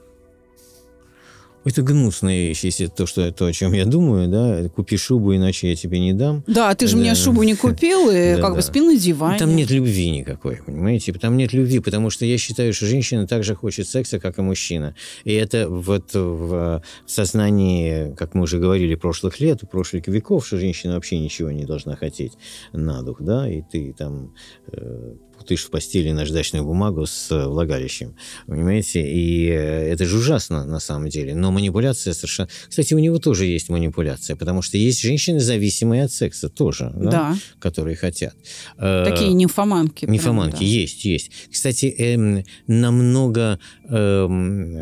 [1.67, 5.71] Это гнусная вещь, если то, что, то, о чем я думаю, да, купи шубу, иначе
[5.71, 6.45] я тебе не дам.
[6.47, 7.01] Да, ты же Да.
[7.01, 8.63] мне шубу не купил, и Да, как бы да.
[8.63, 9.39] спи на диване.
[9.39, 11.15] Там нет любви никакой, понимаете?
[11.15, 14.95] Там нет любви, потому что я считаю, что женщина также хочет секса, как и мужчина.
[15.25, 20.97] И это вот в сознании, как мы уже говорили, прошлых лет, прошлых веков, что женщина
[20.97, 22.33] вообще ничего не должна хотеть
[22.75, 24.35] на дух, да, и ты там
[24.71, 25.15] э,
[25.45, 28.17] путаешь в постели наждачную бумагу с э, влагалищем,
[28.47, 29.03] понимаете?
[29.07, 31.35] И э, это же ужасно на самом деле.
[31.35, 32.49] Но манипуляция совершенно...
[32.67, 37.11] Кстати, у него тоже есть манипуляция, потому что есть женщины, зависимые от секса тоже, да,
[37.11, 38.35] Да, которые хотят.
[38.79, 40.07] Э, такие нимфоманки.
[40.07, 40.65] прям, Нимфоманки да.
[40.65, 41.31] есть, есть.
[41.53, 43.59] Кстати, эм, намного,
[43.91, 44.73] эм,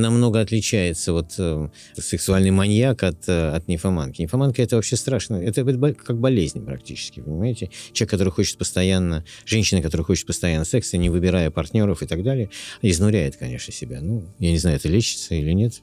[0.00, 4.22] намного отличается вот э, сексуальный маньяк от, от нимфоманки.
[4.22, 5.36] Нимфоманка это вообще страшно.
[5.36, 7.70] Это как болезнь практически, понимаете?
[7.92, 12.50] Человек, который хочет постоянно, женщина, которая хочет постоянно секса, не выбирая партнеров и так далее,
[12.82, 14.00] изнуряет, конечно, себя.
[14.00, 15.82] Ну, я не знаю, это лечится или нет.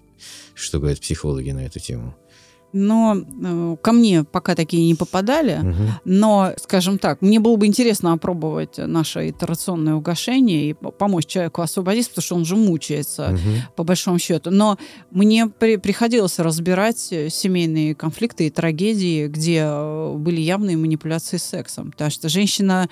[0.53, 2.15] Что говорят психологи на эту тему?
[2.74, 5.57] Но э, ко мне пока такие не попадали.
[5.63, 5.89] Мгм.
[6.03, 11.61] Но, скажем так, мне было бы интересно опробовать наше итерационное угошение и по- помочь человеку
[11.61, 13.39] освободиться, потому что он же мучается, Мгм.
[13.78, 14.51] по большому счету.
[14.51, 14.78] Но
[15.11, 21.91] мне при- приходилось разбирать семейные конфликты и трагедии, где э, были явные манипуляции сексом.
[21.91, 22.89] Потому что женщина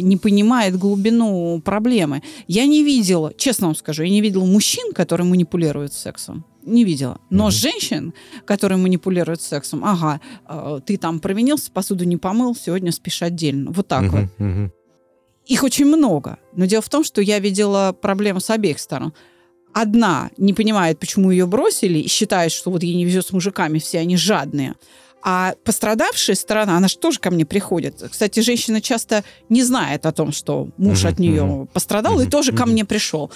[0.00, 2.22] не понимает глубину проблемы.
[2.48, 6.44] Я не видела, честно вам скажу, я не видела мужчин, которые манипулируют сексом.
[6.64, 7.18] Не видела.
[7.30, 7.50] Но Мгм.
[7.52, 8.14] женщин,
[8.44, 13.70] которые манипулируют сексом, ага, э, ты там провинился, посуду не помыл, сегодня спишь отдельно.
[13.70, 14.28] Вот так вот.
[14.38, 14.50] Мгм.
[14.50, 14.72] Мгм.
[15.46, 16.36] Их очень много.
[16.54, 19.12] Но дело в том, что я видела проблему с обеих сторон.
[19.72, 23.78] Одна не понимает, почему ее бросили, и считает, что вот ей не везет с мужиками,
[23.78, 24.74] все они жадные.
[25.22, 28.02] А пострадавшая сторона, она же тоже ко мне приходит.
[28.10, 32.30] Кстати, женщина часто не знает о том, что муж Мгм, от нее пострадал и Мгм,
[32.30, 32.72] тоже ко мгм.
[32.72, 33.30] мне пришел.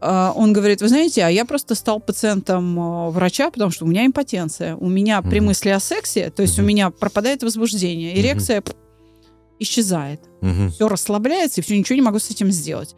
[0.00, 3.88] А, Он говорит, вы знаете, а я просто стал пациентом э, врача, потому что у
[3.88, 4.76] меня импотенция.
[4.76, 8.62] У меня при мысли о сексе, то есть у меня пропадает возбуждение, эрекция
[9.58, 10.20] исчезает
[10.70, 12.94] все расслабляется, и все, ничего не могу с этим сделать.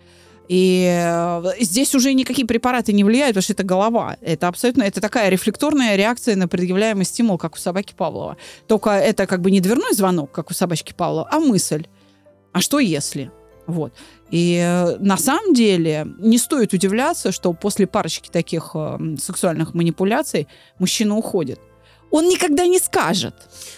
[0.48, 4.16] И э, здесь уже никакие препараты не влияют, потому что это голова.
[4.22, 8.38] Это абсолютно, это такая рефлекторная реакция на предъявляемый стимул, как у собаки Павлова.
[8.66, 11.86] Только это как бы не дверной звонок, как у собачки Павлова, а мысль.
[12.52, 13.30] А что если?
[13.66, 13.92] Вот.
[14.30, 20.48] И э, на самом деле не стоит удивляться, что после парочки таких э, сексуальных манипуляций
[20.78, 21.60] мужчина уходит.
[22.10, 23.34] Он никогда не скажет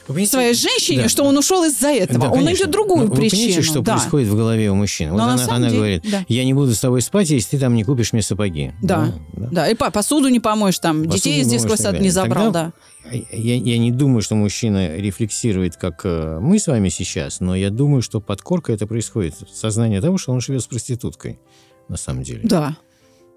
[0.07, 1.09] понимаете, своей женщине, да.
[1.09, 2.19] что он ушел из-за этого.
[2.21, 2.45] Да, он конечно.
[2.47, 3.31] найдет другую Но причину.
[3.43, 3.93] Вы понимаете, что да.
[3.97, 5.11] происходит в голове у мужчины?
[5.13, 6.25] Вот Но на она, она деле, говорит, да.
[6.29, 8.73] я не буду с тобой спать, если ты там не купишь мне сапоги.
[8.83, 9.13] Да.
[9.37, 12.47] Да, и по- посуду не помоешь, там, Посуду детей из детского и сада не забрал,
[12.53, 12.73] Тогда-
[13.03, 13.11] да.
[13.33, 17.71] Я, я не думаю, что мужчина рефлексирует, как э, мы с вами сейчас, но я
[17.71, 19.35] думаю, что подкорка это происходит.
[19.53, 21.41] Сознание того, что он живет с проституткой,
[21.89, 22.41] на самом деле.
[22.45, 22.77] Да,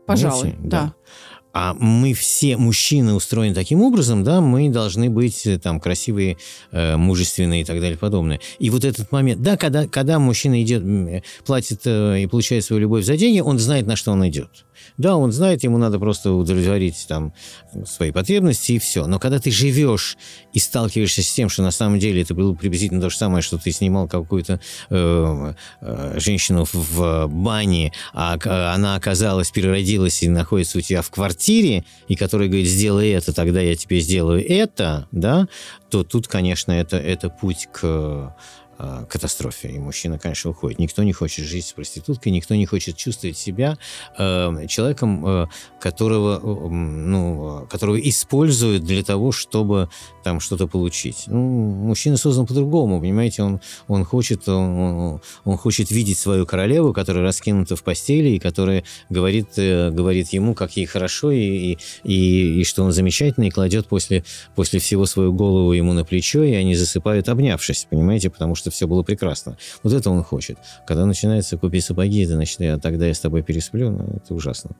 [0.05, 0.67] пожалуй, Понимаете?
[0.67, 0.93] да.
[1.53, 6.37] А мы все, мужчины, устроены таким образом, да, мы должны быть э, там красивые,
[6.71, 8.39] э, мужественные и так далее подобное.
[8.57, 13.05] И вот этот момент, да, когда, когда мужчина идет, э, платит и получает свою любовь
[13.05, 14.49] за деньги, он знает, на что он идет.
[14.97, 17.33] Да, он знает, ему надо просто удовлетворить там
[17.85, 19.07] свои потребности и все.
[19.07, 20.17] Но когда ты живешь
[20.53, 23.57] и сталкиваешься с тем, что на самом деле это было приблизительно то же самое, что
[23.57, 24.59] ты снимал какую-то
[24.89, 28.37] э, э, женщину в, бане, а
[28.73, 33.61] она оказалась, переродилась и находится у тебя в квартире, и которая говорит, сделай это, тогда
[33.61, 35.47] я тебе сделаю это, да,
[35.89, 38.35] то тут, конечно, это, это путь к
[38.79, 39.69] э, катастрофе.
[39.69, 40.79] И мужчина, конечно, уходит.
[40.79, 43.77] Никто не хочет жить с проституткой, никто не хочет чувствовать себя
[44.17, 45.47] э, человеком, э,
[45.79, 49.89] которого, э, ну, э, которого используют для того, чтобы
[50.23, 51.25] там что-то получить.
[51.27, 57.23] Ну, мужчина создан по-другому, понимаете, он, он, хочет, он, он, хочет видеть свою королеву, которая
[57.23, 62.63] раскинута в постели, и которая говорит, э, говорит ему, как ей хорошо, и, и, и
[62.63, 64.23] что он замечательный, и кладет после,
[64.55, 68.87] после всего свою голову ему на плечо, и они засыпают, обнявшись, понимаете, потому что все
[68.87, 69.57] было прекрасно.
[69.83, 70.57] Вот это он хочет.
[70.87, 74.71] Когда начинается «купи сапоги», это значит, а тогда я с тобой пересплю, ну, это ужасно.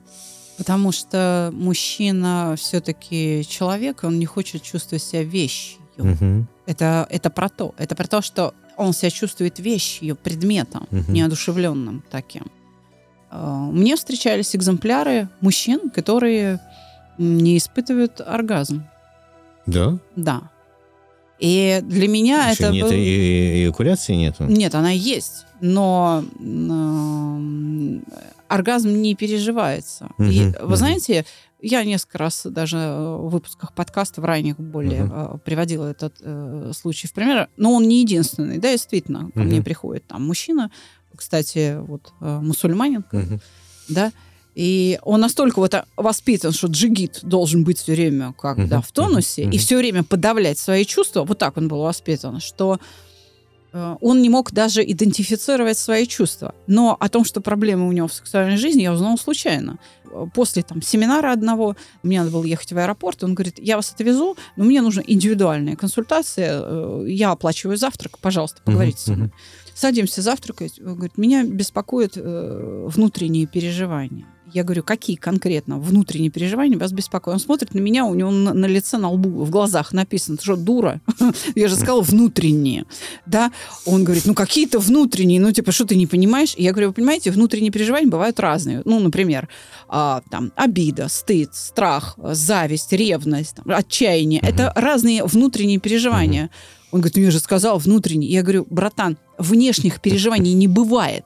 [0.56, 5.80] Потому что мужчина все-таки человек, он не хочет чувствовать себя вещью.
[5.96, 6.48] Мгм.
[6.66, 7.74] Это, это про то.
[7.78, 11.12] Это про то, что он себя чувствует вещью, предметом, Мгм.
[11.12, 12.50] неодушевленным таким.
[13.30, 16.60] Э, мне встречались экземпляры мужчин, которые
[17.18, 18.84] не испытывают оргазм.
[19.66, 19.98] Да?
[20.16, 20.50] Да.
[21.38, 22.92] И для меня Что, это нет, был...
[22.92, 24.44] и, и эякуляции нету?
[24.44, 28.00] Нет, она есть, но э,
[28.48, 30.10] оргазм не переживается.
[30.18, 30.54] Мгм, И, мгм.
[30.68, 31.24] вы знаете,
[31.60, 37.12] я несколько раз даже в выпусках подкастов ранних более э, приводила этот э, случай в
[37.12, 39.64] пример, но он не единственный, да, действительно, ко мне Мгм.
[39.64, 40.70] приходит там мужчина,
[41.16, 43.40] кстати, вот э, мусульманин, Мгм.
[43.88, 44.12] да,
[44.54, 48.80] и он настолько вот а, воспитан, что джигит должен быть все время как Мгм, да,
[48.80, 51.24] в тонусе мгм, и все время подавлять свои чувства.
[51.24, 52.78] Вот так он был воспитан, что
[53.72, 56.54] э, он не мог даже идентифицировать свои чувства.
[56.68, 59.78] Но о том, что проблемы у него в сексуальной жизни, я узнала случайно.
[60.32, 61.74] После там семинара одного,
[62.04, 65.74] мне надо было ехать в аэропорт, он говорит, я вас отвезу, но мне нужна индивидуальная
[65.74, 69.26] консультация, э, я оплачиваю завтрак, пожалуйста, поговорите со мной.
[69.26, 69.34] мгм.
[69.74, 70.78] Садимся завтракать.
[70.78, 74.24] Он говорит, меня беспокоят э, внутренние переживания.
[74.54, 77.34] Я говорю, какие конкретно внутренние переживания вас беспокоят?
[77.34, 80.54] Он смотрит на меня, у него на, на лице, на лбу, в глазах написано, что,
[80.54, 81.00] дура?
[81.56, 82.84] Я же сказала, внутренние.
[83.26, 83.50] Да?
[83.84, 86.54] Он говорит, ну какие-то внутренние, ну типа, что ты не понимаешь?
[86.56, 88.82] И я говорю, вы понимаете, внутренние переживания бывают разные.
[88.84, 89.48] Ну, например,
[89.88, 94.40] а, там, обида, стыд, страх, зависть, ревность, там, отчаяние.
[94.40, 96.48] Это разные внутренние переживания.
[96.92, 98.28] Он говорит, ну я же сказал внутренний.
[98.28, 101.24] Я говорю, братан, внешних переживаний не бывает.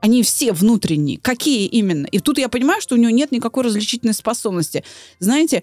[0.00, 1.18] Они все внутренние.
[1.18, 2.06] Какие именно?
[2.06, 4.84] И тут я понимаю, что у него нет никакой различительной способности.
[5.18, 5.62] Знаете,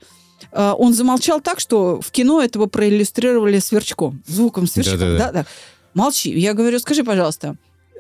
[0.52, 4.98] э, он замолчал так, что в кино этого проиллюстрировали сверчком, звуком сверчка.
[4.98, 5.18] Да-да-да.
[5.18, 5.46] Да-да.
[5.94, 6.32] Молчи.
[6.38, 7.56] Я говорю, скажи, пожалуйста,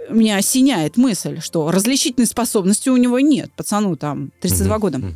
[0.09, 3.51] меня осеняет мысль, что различительной способности у него нет.
[3.55, 4.97] Пацану там 32 года.
[4.97, 5.15] Мгм.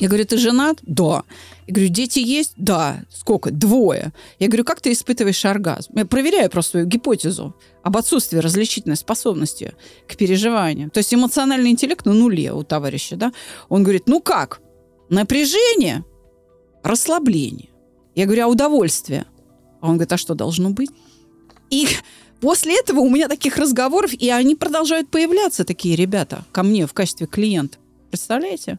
[0.00, 0.78] Я говорю, ты женат?
[0.82, 1.24] Да.
[1.66, 2.54] Я говорю, дети есть?
[2.56, 3.04] Да.
[3.10, 3.50] Сколько?
[3.50, 4.12] Двое.
[4.38, 5.92] Я говорю, как ты испытываешь оргазм?
[5.94, 9.74] Я проверяю просто свою гипотезу об отсутствии различительной способности
[10.08, 10.88] к переживаниям.
[10.88, 13.32] То есть эмоциональный интеллект на нуле у товарища, да?
[13.68, 14.62] Он говорит, ну как?
[15.10, 16.02] Напряжение,
[16.82, 17.68] расслабление.
[18.14, 19.26] Я говорю, а удовольствие?
[19.82, 20.90] А он говорит, а что должно быть?
[21.68, 21.86] И
[22.40, 26.94] после этого у меня таких разговоров, и они продолжают появляться, такие ребята, ко мне в
[26.94, 27.76] качестве клиента.
[28.08, 28.78] Представляете?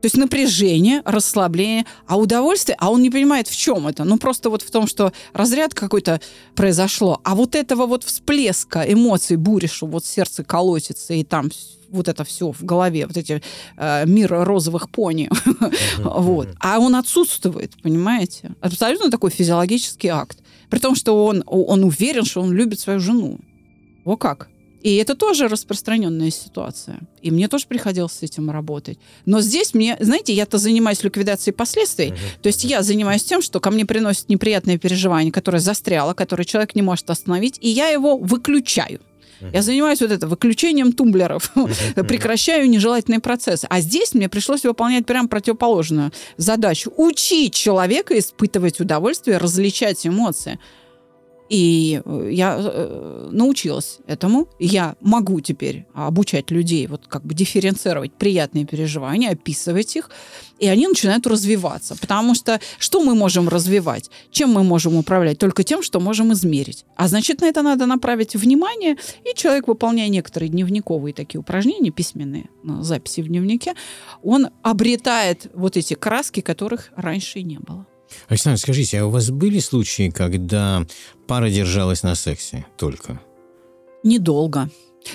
[0.00, 4.04] То есть напряжение, расслабление, а удовольствие, а он не понимает, в чем это.
[4.04, 6.20] Ну, просто вот в том, что разряд какой-то
[6.54, 11.50] произошло, а вот этого вот всплеска эмоций, бури, что вот сердце колотится, и там
[11.90, 13.42] вот это все в голове, вот эти
[13.76, 15.28] э, мир розовых пони,
[15.98, 16.48] вот.
[16.60, 18.52] А он отсутствует, понимаете?
[18.60, 20.38] Абсолютно такой физиологический акт.
[20.70, 23.38] При том, что он, он уверен, что он любит свою жену.
[24.04, 24.48] Во как?
[24.80, 27.00] И это тоже распространенная ситуация.
[27.22, 28.98] И мне тоже приходилось с этим работать.
[29.26, 32.14] Но здесь мне, знаете, я-то занимаюсь ликвидацией последствий.
[32.42, 36.74] То есть я занимаюсь тем, что ко мне приносит неприятное переживание, которое застряло, которое человек
[36.74, 39.00] не может остановить, и я его выключаю.
[39.52, 41.52] Я занимаюсь вот это выключением тумблеров,
[41.94, 43.66] прекращаю нежелательные процессы.
[43.70, 46.92] А здесь мне пришлось выполнять прям противоположную задачу.
[46.96, 50.58] Учить человека испытывать удовольствие, различать эмоции.
[51.50, 54.48] И э, я э, научилась этому.
[54.60, 60.10] Я могу теперь обучать людей, вот как бы дифференцировать приятные переживания, описывать их,
[60.60, 61.96] и они начинают развиваться.
[62.00, 64.10] Потому что что мы можем развивать?
[64.30, 65.38] Чем мы можем управлять?
[65.38, 66.84] Только тем, что можем измерить.
[66.94, 72.48] А значит, на это надо направить внимание, и человек, выполняя некоторые дневниковые такие упражнения, письменные
[72.62, 73.74] ну, записи в дневнике,
[74.22, 77.86] он обретает вот эти краски, которых раньше и не было.
[78.28, 80.86] Александр, скажите, а у вас были случаи, когда
[81.26, 83.20] пара держалась на сексе только?
[84.02, 84.70] Недолго.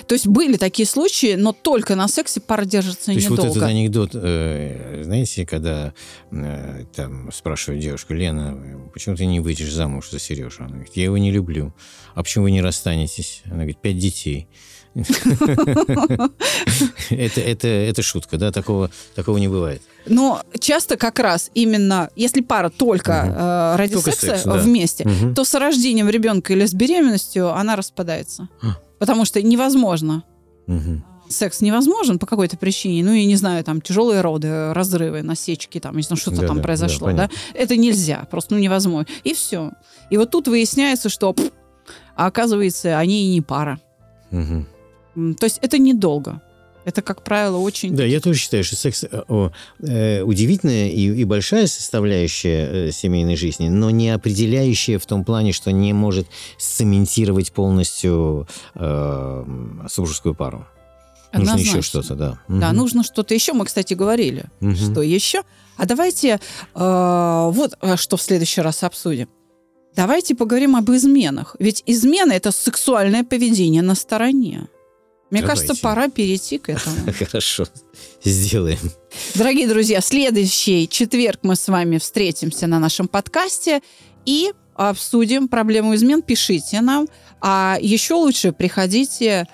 [0.06, 3.48] То есть были такие случаи, но только на сексе пара держится То есть недолго.
[3.48, 5.92] вот этот анекдот, э, знаете, когда
[6.30, 10.64] э, там спрашивают девушку, Лена, почему ты не выйдешь замуж за Сережу?
[10.64, 11.72] Она говорит, я его не люблю.
[12.14, 13.42] А почему вы не расстанетесь?
[13.46, 14.48] Она говорит, пять детей.
[17.10, 18.50] Это, это, это шутка, да?
[18.50, 19.82] Такого, такого не бывает.
[20.06, 26.08] Но часто как раз именно, если пара только э, ради секса вместе, то с рождением
[26.08, 28.48] ребенка или с беременностью она распадается.
[28.98, 30.22] Потому что невозможно.
[30.66, 31.04] Мгм.
[31.28, 33.02] Секс невозможен по какой-то причине.
[33.02, 36.56] Ну, я не знаю, там тяжелые роды, разрывы, насечки, там, не знаю, что-то Да, там
[36.58, 37.30] да, произошло, да, да.
[37.52, 39.06] Это нельзя, просто ну, невозможно.
[39.24, 39.72] И все.
[40.10, 41.50] И вот тут выясняется, что, пф,
[42.14, 43.80] а оказывается, они и не пара.
[44.30, 46.40] М, То есть это недолго.
[46.86, 47.96] Это, как правило, очень...
[47.96, 52.92] Да, я тоже считаю, что секс э, о, э, удивительная и, и большая составляющая э,
[52.92, 56.28] семейной жизни, но не определяющая в том плане, что не может
[56.58, 59.44] сцементировать полностью э,
[59.88, 60.64] супружескую пару.
[61.32, 61.78] Нужно Однозначно.
[61.78, 62.38] еще что-то, да.
[62.46, 62.76] Да, Мгм.
[62.76, 63.52] нужно что-то еще.
[63.52, 64.76] Мы, кстати, говорили, Мгм.
[64.76, 65.42] что еще.
[65.76, 66.38] А давайте
[66.74, 69.28] э, вот э, что в следующий раз обсудим.
[69.96, 71.56] Давайте поговорим об изменах.
[71.58, 74.68] Ведь измена– это сексуальное поведение на стороне.
[75.30, 75.66] Мне Давайте.
[75.66, 76.96] кажется, пора перейти к этому.
[77.30, 77.64] Хорошо,
[78.22, 78.78] сделаем.
[79.34, 83.80] Дорогие друзья, в следующий четверг мы с вами встретимся на нашем подкасте
[84.24, 86.22] и обсудим проблему измен.
[86.22, 87.08] Пишите нам.
[87.40, 89.46] А еще лучше приходите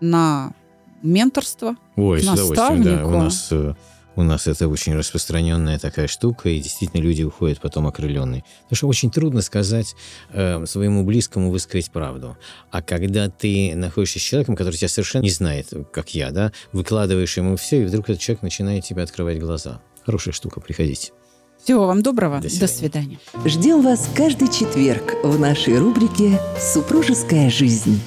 [0.00, 0.54] на
[1.02, 1.76] менторство.
[1.96, 2.90] Ой, с удовольствием, да.
[2.90, 3.08] Наставнику.
[3.08, 3.74] У нас, э,
[4.16, 8.44] у нас это очень распространенная такая штука, и действительно люди уходят потом окрыленные.
[8.64, 9.94] Потому что очень трудно сказать
[10.32, 12.36] э, своему близкому высказать правду.
[12.70, 17.36] А когда ты находишься с человеком, который тебя совершенно не знает, как я, да, выкладываешь
[17.36, 19.80] ему все, и вдруг этот человек начинает тебе открывать глаза.
[20.04, 21.12] Хорошая штука, приходите.
[21.62, 22.38] Всего вам доброго.
[22.38, 22.68] До До свидания.
[22.68, 23.18] свидания.
[23.44, 28.00] Ждем вас каждый четверг в нашей рубрике «Супружеская жизнь».